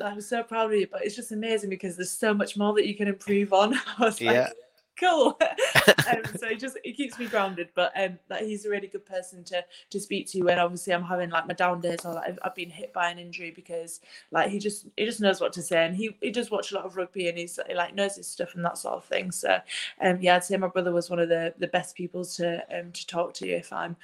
[0.04, 2.88] I'm so proud of you." But it's just amazing because there's so much more that
[2.88, 3.76] you can improve on.
[3.98, 4.32] I was yeah.
[4.32, 4.54] like,
[5.00, 5.38] cool.
[5.88, 7.70] um, so it just it keeps me grounded.
[7.76, 11.04] But um, like he's a really good person to to speak to when obviously I'm
[11.04, 14.02] having like my down days or like I've, I've been hit by an injury because
[14.32, 16.76] like he just he just knows what to say and he he does watch a
[16.76, 19.32] lot of rugby and he's he, like knows his stuff and that sort of thing.
[19.32, 19.60] So
[20.02, 22.92] um yeah, I'd say my brother was one of the the best people to um
[22.92, 23.96] to talk to if I'm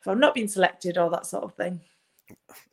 [0.00, 1.80] if I'm not being selected or that sort of thing.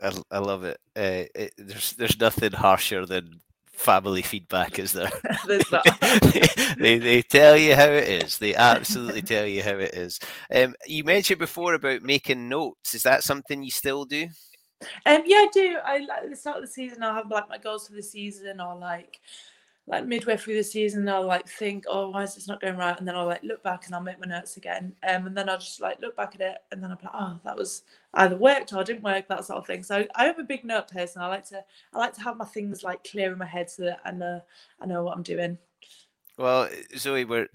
[0.02, 0.80] I, I love it.
[0.96, 1.54] Uh, it.
[1.58, 3.40] There's there's nothing harsher than
[3.80, 5.12] family feedback, is there?
[6.78, 8.38] they, they tell you how it is.
[8.38, 10.20] They absolutely tell you how it is.
[10.54, 12.94] Um, you mentioned before about making notes.
[12.94, 14.28] Is that something you still do?
[15.06, 15.78] Um, yeah, I do.
[15.84, 17.04] I like at the start of the season.
[17.04, 19.20] I'll have like my goals for the season, or like
[19.90, 22.98] like midway through the season, I'll like think, oh, why is this not going right?
[22.98, 24.94] And then I'll like look back and I'll make my notes again.
[25.08, 27.16] Um, and then I'll just like look back at it and then I'll be like,
[27.16, 27.82] oh, that was
[28.14, 29.82] either worked or didn't work, that sort of thing.
[29.82, 31.24] So I have a big note person.
[31.24, 33.84] I like to I like to have my things like clear in my head so
[33.84, 34.42] that I know
[34.80, 35.58] I know what I'm doing.
[36.38, 37.48] Well, Zoe, we're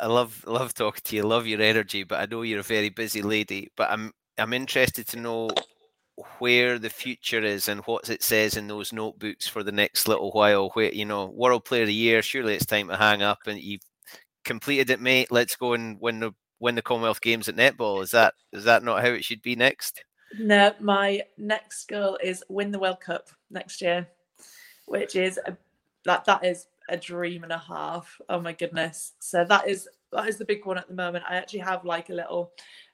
[0.00, 2.90] I love love talking to you, love your energy, but I know you're a very
[2.90, 3.72] busy lady.
[3.74, 5.48] But I'm I'm interested to know
[6.38, 10.30] where the future is and what it says in those notebooks for the next little
[10.32, 10.70] while.
[10.70, 12.22] Where you know, World Player of the Year.
[12.22, 13.82] Surely it's time to hang up and you've
[14.44, 15.30] completed it, mate.
[15.30, 18.02] Let's go and win the win the Commonwealth Games at netball.
[18.02, 20.04] Is that is that not how it should be next?
[20.38, 24.06] No, my next goal is win the World Cup next year,
[24.86, 25.56] which is a,
[26.04, 28.20] that that is a dream and a half.
[28.28, 29.12] Oh my goodness!
[29.20, 31.24] So that is that is the big one at the moment.
[31.28, 32.52] I actually have like a little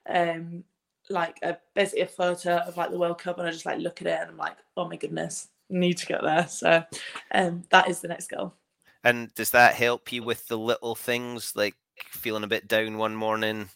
[0.09, 0.65] um
[1.11, 4.01] like a basically a photo of like the World Cup, and I just like look
[4.01, 6.47] at it and I'm like, oh my goodness, need to get there.
[6.49, 6.83] So,
[7.33, 8.55] um, that is the next goal.
[9.05, 11.75] And does that help you with the little things like
[12.11, 13.69] feeling a bit down one morning?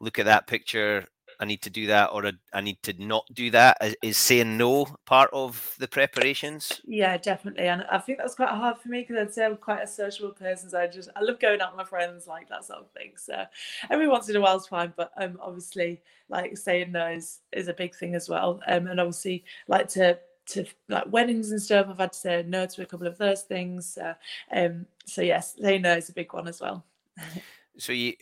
[0.00, 1.06] Look at that picture.
[1.40, 3.76] I need to do that, or I need to not do that.
[4.02, 6.80] Is saying no part of the preparations?
[6.84, 7.68] Yeah, definitely.
[7.68, 10.30] And I think that's quite hard for me because I'd say I'm quite a social
[10.30, 10.70] person.
[10.70, 13.12] So I just I love going out with my friends, like that sort of thing.
[13.16, 13.44] So
[13.88, 17.68] every once in a while is fine, but um, obviously, like saying no is, is
[17.68, 18.60] a big thing as well.
[18.66, 22.66] Um, and obviously, like to to like weddings and stuff, I've had to say no
[22.66, 23.96] to a couple of those things.
[23.96, 24.14] Uh,
[24.50, 26.84] um, so yes, saying no is a big one as well.
[27.78, 28.14] so you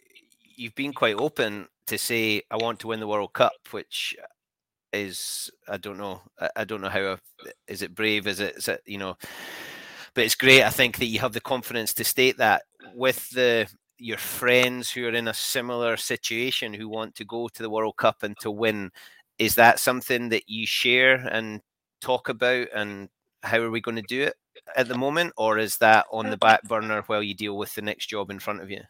[0.55, 4.17] you've been quite open to say I want to win the World Cup, which
[4.93, 6.23] is I don't know
[6.57, 7.19] I, don't know how
[7.69, 8.27] is it brave?
[8.27, 9.17] Is it is it you know?
[10.15, 12.63] But it's great I think that you have the confidence to state that
[12.95, 13.69] with the
[13.99, 17.97] your friends who are in a similar situation who want to go to the World
[17.97, 18.91] Cup and to win.
[19.39, 21.61] Is that something that you share and
[22.01, 23.09] talk about and
[23.43, 24.35] how are we going to do it
[24.77, 27.83] at the moment or is that on the back burner while you deal with the
[27.83, 28.81] next job in front of you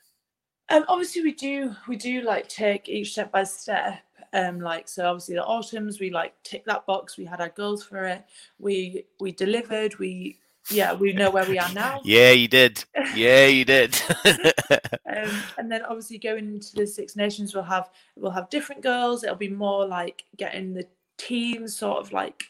[0.69, 4.01] um, obviously, we do we do like take each step by step.
[4.33, 7.17] Um, like so, obviously the autumns we like tick that box.
[7.17, 8.25] We had our goals for it.
[8.59, 9.99] We we delivered.
[9.99, 12.01] We yeah we know where we are now.
[12.05, 12.85] yeah, you did.
[13.15, 13.97] Yeah, you did.
[14.25, 19.23] um, and then obviously going into the Six Nations, we'll have we'll have different goals.
[19.23, 20.87] It'll be more like getting the
[21.17, 22.45] teams sort of like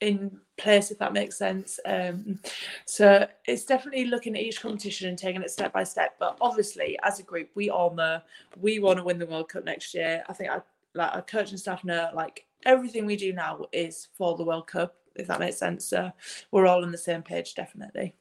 [0.00, 1.80] in place if that makes sense.
[1.84, 2.38] Um,
[2.84, 6.16] so it's definitely looking at each competition and taking it step by step.
[6.18, 8.20] But obviously as a group we all know
[8.60, 10.24] we want to win the world cup next year.
[10.28, 10.50] I think
[10.94, 14.96] like our coaching staff know like everything we do now is for the world cup
[15.16, 15.86] if that makes sense.
[15.86, 16.10] So
[16.50, 18.14] we're all on the same page definitely.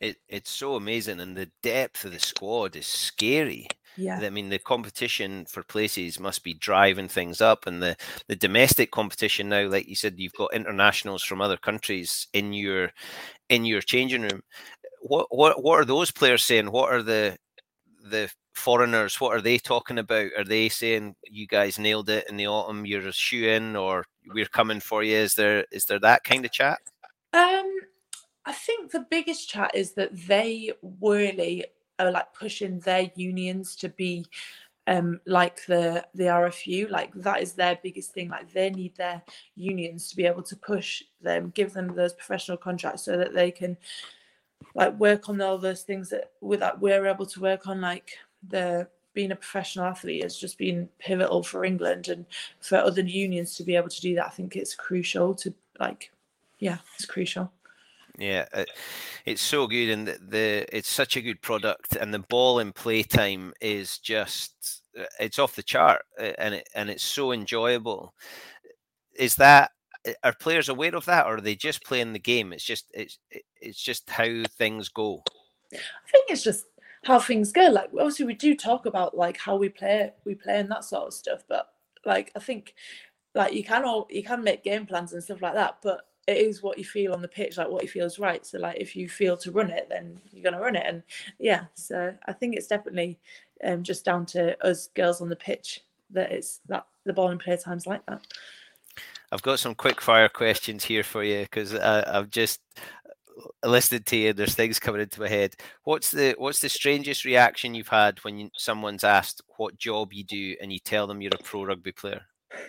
[0.00, 4.20] It, it's so amazing and the depth of the squad is scary yeah.
[4.20, 7.96] I mean, the competition for places must be driving things up, and the
[8.28, 12.90] the domestic competition now, like you said, you've got internationals from other countries in your
[13.48, 14.42] in your changing room.
[15.02, 16.70] What what what are those players saying?
[16.70, 17.36] What are the
[18.04, 19.20] the foreigners?
[19.20, 20.30] What are they talking about?
[20.36, 22.86] Are they saying you guys nailed it in the autumn?
[22.86, 25.16] You're a shoe in, or we're coming for you?
[25.16, 26.78] Is there is there that kind of chat?
[27.34, 27.70] Um,
[28.44, 31.64] I think the biggest chat is that they really
[32.06, 34.24] are like pushing their unions to be
[34.88, 39.22] um like the the RFU like that is their biggest thing like they need their
[39.54, 43.50] unions to be able to push them give them those professional contracts so that they
[43.50, 43.76] can
[44.74, 48.10] like work on all those things that with that we're able to work on like
[48.48, 52.24] the being a professional athlete has just been pivotal for England and
[52.60, 54.26] for other unions to be able to do that.
[54.26, 56.10] I think it's crucial to like
[56.58, 57.52] yeah it's crucial
[58.18, 58.64] yeah, uh,
[59.24, 62.74] it's so good, and the, the, it's such a good product, and the ball and
[62.74, 66.02] play time is just uh, it's off the chart
[66.38, 68.14] and it, and it's so enjoyable.
[69.14, 69.70] Is that
[70.24, 72.52] are players aware of that, or are they just playing the game?
[72.52, 73.18] It's just it's
[73.60, 75.22] it's just how things go.
[75.72, 76.66] I think it's just
[77.04, 77.68] how things go.
[77.68, 81.06] Like obviously we do talk about like how we play we play and that sort
[81.06, 81.68] of stuff, but
[82.04, 82.74] like I think
[83.34, 86.36] like you can all you can make game plans and stuff like that, but it
[86.36, 88.44] is what you feel on the pitch, like what you feel is right.
[88.46, 90.84] So like if you feel to run it, then you're gonna run it.
[90.86, 91.02] And
[91.38, 93.18] yeah, so I think it's definitely
[93.64, 97.40] um, just down to us girls on the pitch that it's that the ball and
[97.40, 98.22] play times like that.
[99.32, 102.60] I've got some quick fire questions here for you because I've just
[103.64, 104.28] listened to you.
[104.30, 105.56] And There's things coming into my head.
[105.84, 110.24] What's the what's the strangest reaction you've had when you, someone's asked what job you
[110.24, 112.22] do and you tell them you're a pro rugby player?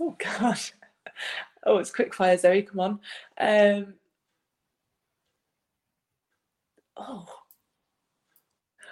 [0.00, 0.72] Oh gosh.
[1.64, 2.62] Oh, it's quick fire, Zoe.
[2.62, 3.00] Come on.
[3.38, 3.94] Um,
[6.96, 7.26] oh,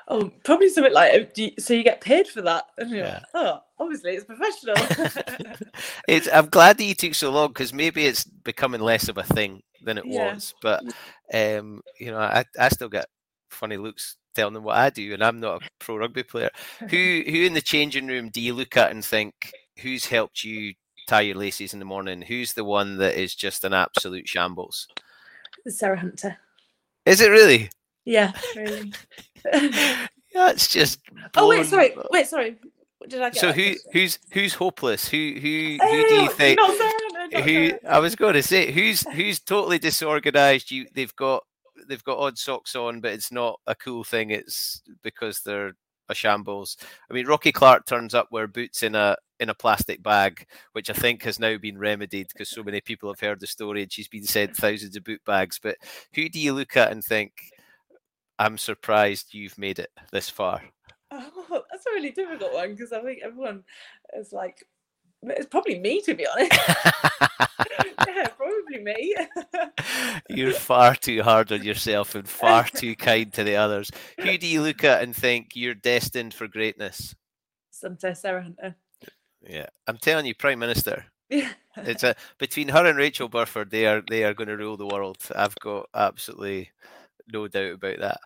[0.08, 2.66] oh, probably something like you, so you get paid for that.
[2.86, 3.14] yeah.
[3.14, 4.74] Like, oh, obviously it's professional.
[6.08, 6.28] it's.
[6.32, 9.62] I'm glad that you took so long because maybe it's becoming less of a thing
[9.82, 10.34] than it yeah.
[10.34, 10.54] was.
[10.62, 10.82] But
[11.32, 13.06] um, you know, I, I still get
[13.50, 16.50] funny looks telling them what I do, and I'm not a pro rugby player.
[16.78, 20.74] who who in the changing room do you look at and think who's helped you
[21.06, 22.22] tie your laces in the morning?
[22.22, 24.88] Who's the one that is just an absolute shambles?
[25.68, 26.36] Sarah Hunter.
[27.04, 27.70] Is it really?
[28.04, 28.92] Yeah, really.
[30.34, 31.00] That's just.
[31.36, 31.96] Oh wait, sorry.
[32.10, 32.56] Wait, sorry.
[33.08, 35.08] Did I get so who who's who's hopeless?
[35.08, 36.58] Who who who do you oh, think?
[36.58, 40.70] Not Sarah, not who I was going to say who's who's totally disorganized?
[40.70, 41.44] You they've got
[41.88, 44.30] they've got odd socks on, but it's not a cool thing.
[44.30, 45.76] It's because they're
[46.08, 46.76] a shambles.
[47.10, 50.90] I mean, Rocky Clark turns up wear boots in a in a plastic bag, which
[50.90, 53.92] I think has now been remedied because so many people have heard the story and
[53.92, 55.58] she's been sent thousands of boot bags.
[55.62, 55.76] But
[56.14, 57.32] who do you look at and think,
[58.38, 60.62] I'm surprised you've made it this far?
[61.48, 63.62] Oh, that's a really difficult one because I think everyone
[64.18, 64.66] is like,
[65.22, 66.52] it's probably me to be honest.
[68.06, 69.16] yeah, probably me.
[70.28, 73.90] You're far too hard on yourself and far too kind to the others.
[74.20, 77.14] Who do you look at and think you're destined for greatness?
[77.70, 78.76] Sometimes Sarah Hunter.
[79.42, 81.04] Yeah, I'm telling you, Prime Minister.
[81.28, 81.52] Yeah.
[81.76, 84.86] it's a between her and Rachel Burford, they are they are going to rule the
[84.86, 85.18] world.
[85.34, 86.70] I've got absolutely
[87.32, 88.20] no doubt about that.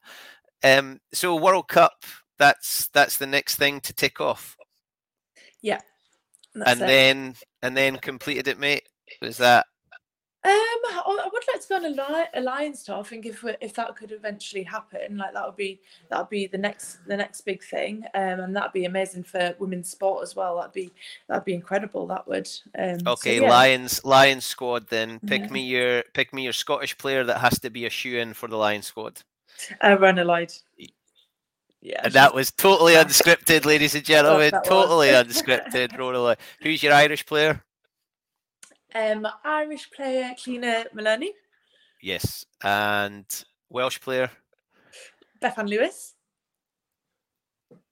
[0.62, 2.05] Um, so World Cup,
[2.38, 4.57] that's that's the next thing to tick off.
[5.62, 5.80] Yeah.
[6.66, 6.86] And it.
[6.86, 8.88] then and then completed it, mate.
[9.20, 9.66] Was that
[10.42, 13.00] um, I would like to go on a Lions tour.
[13.00, 16.46] I think if if that could eventually happen, like that would be that would be
[16.46, 20.34] the next the next big thing, um, and that'd be amazing for women's sport as
[20.34, 20.56] well.
[20.56, 20.92] That'd be
[21.28, 22.06] that'd be incredible.
[22.06, 22.48] That would.
[22.78, 23.50] Um, okay, so, yeah.
[23.50, 24.88] Lions Lions squad.
[24.88, 25.50] Then pick yeah.
[25.50, 28.48] me your pick me your Scottish player that has to be a shoe in for
[28.48, 29.22] the Lions squad.
[29.82, 30.54] Uh, Lloyd.
[31.83, 34.53] Yeah, and that was totally unscripted, ladies and gentlemen.
[34.64, 35.93] Totally unscripted.
[35.93, 37.62] Rhona Who's your Irish player?
[38.95, 41.33] Um, Irish player Cliodhna Moloney.
[42.03, 43.24] Yes, and
[43.70, 44.31] Welsh player
[45.41, 46.14] Bethan Lewis.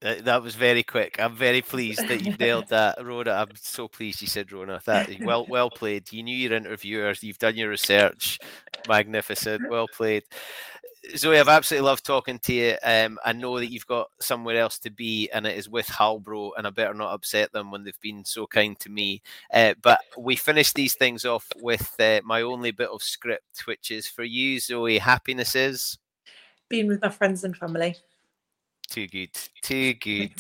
[0.01, 1.17] Uh, that was very quick.
[1.19, 3.37] I'm very pleased that you nailed that, Rhona.
[3.37, 4.83] I'm so pleased you said Rhona.
[4.85, 6.13] That well, well played.
[6.13, 7.23] You knew your interviewers.
[7.23, 8.39] You've done your research.
[8.89, 9.69] Magnificent.
[9.69, 10.25] Well played.
[11.17, 12.77] Zoe, I've absolutely loved talking to you.
[12.83, 16.53] Um, I know that you've got somewhere else to be, and it is with Halbro,
[16.57, 19.23] and I better not upset them when they've been so kind to me.
[19.53, 23.91] Uh, but we finish these things off with uh, my only bit of script, which
[23.91, 24.99] is for you, Zoe.
[24.99, 25.99] Happiness is
[26.69, 27.97] being with my friends and family.
[28.91, 29.31] Too good,
[29.63, 30.33] too good,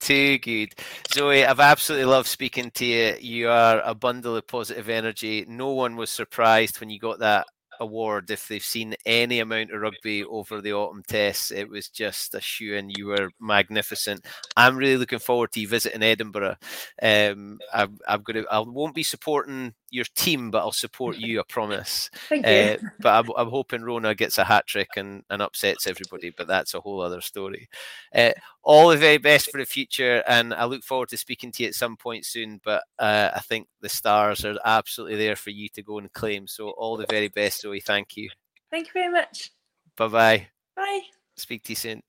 [0.00, 0.74] too good.
[1.12, 3.16] Zoe, I've absolutely loved speaking to you.
[3.20, 5.44] You are a bundle of positive energy.
[5.46, 7.46] No one was surprised when you got that
[7.80, 11.50] award if they've seen any amount of rugby over the autumn tests.
[11.50, 14.24] It was just a shoe, and you were magnificent.
[14.56, 16.56] I'm really looking forward to you visiting Edinburgh.
[17.02, 18.48] Um, I'm, I'm going to.
[18.50, 21.40] I won't be supporting your team, but I'll support you.
[21.40, 22.10] I promise.
[22.28, 22.52] Thank you.
[22.52, 26.30] Uh, but I'm, I'm, hoping Rhona gets a hat trick and, and upsets everybody.
[26.30, 27.68] But that's a whole other story.
[28.14, 28.32] Uh,
[28.62, 31.68] all the very best for the future, and I look forward to speaking to you
[31.68, 32.60] at some point soon.
[32.64, 36.46] But uh, I think the stars are absolutely there for you to go and claim.
[36.46, 37.80] So all the very best, Zoe.
[37.80, 38.30] Thank you.
[38.70, 39.50] Thank you very much.
[39.96, 40.46] Bye-bye.
[40.76, 41.00] Bye.
[41.36, 42.02] Speak to you soon.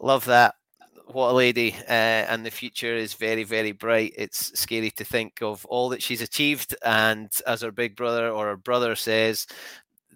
[0.00, 0.54] Love that
[1.14, 5.40] what a lady uh, and the future is very very bright it's scary to think
[5.42, 9.46] of all that she's achieved and as her big brother or her brother says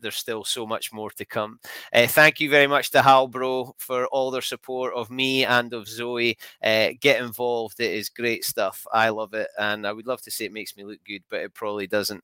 [0.01, 1.59] there's still so much more to come.
[1.93, 5.89] Uh, thank you very much to Halbro for all their support of me and of
[5.89, 6.37] Zoe.
[6.63, 8.87] Uh, get involved; it is great stuff.
[8.93, 11.41] I love it, and I would love to say it makes me look good, but
[11.41, 12.23] it probably doesn't.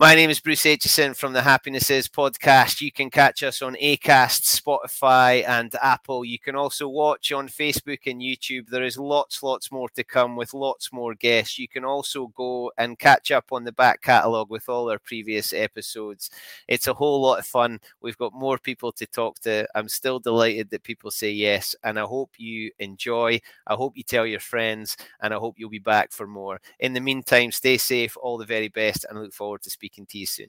[0.00, 2.80] My name is Bruce Aitchison from the Happiness Is podcast.
[2.80, 6.24] You can catch us on Acast, Spotify, and Apple.
[6.24, 8.68] You can also watch on Facebook and YouTube.
[8.68, 11.58] There is lots, lots more to come with lots more guests.
[11.58, 15.52] You can also go and catch up on the back catalogue with all our previous
[15.52, 16.30] episodes.
[16.68, 17.80] It's a whole lot of fun.
[18.00, 19.66] We've got more people to talk to.
[19.74, 23.40] I'm still delighted that people say yes, and I hope you enjoy.
[23.66, 26.60] I hope you tell your friends, and I hope you'll be back for more.
[26.78, 29.87] In the meantime, stay safe, all the very best, and I look forward to speaking
[29.88, 30.48] to you soon.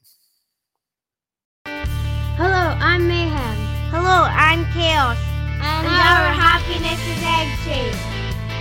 [1.66, 3.58] Hello, I'm Mayhem.
[3.92, 5.18] Hello, I'm Chaos.
[5.62, 7.96] And, our happiness is egg shaped.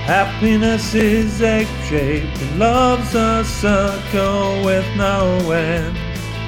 [0.06, 5.94] Happiness is egg shaped and love's a circle with no end.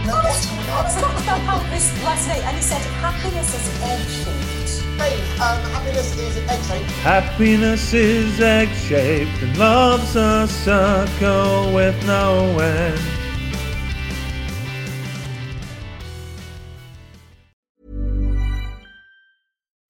[0.06, 4.06] No, I was talking about how this last night and he said happiness is egg
[4.08, 4.98] shaped.
[4.98, 6.90] Dave, um, happiness is egg shaped.
[7.02, 13.19] Happiness is egg shaped and love's a circle with no end.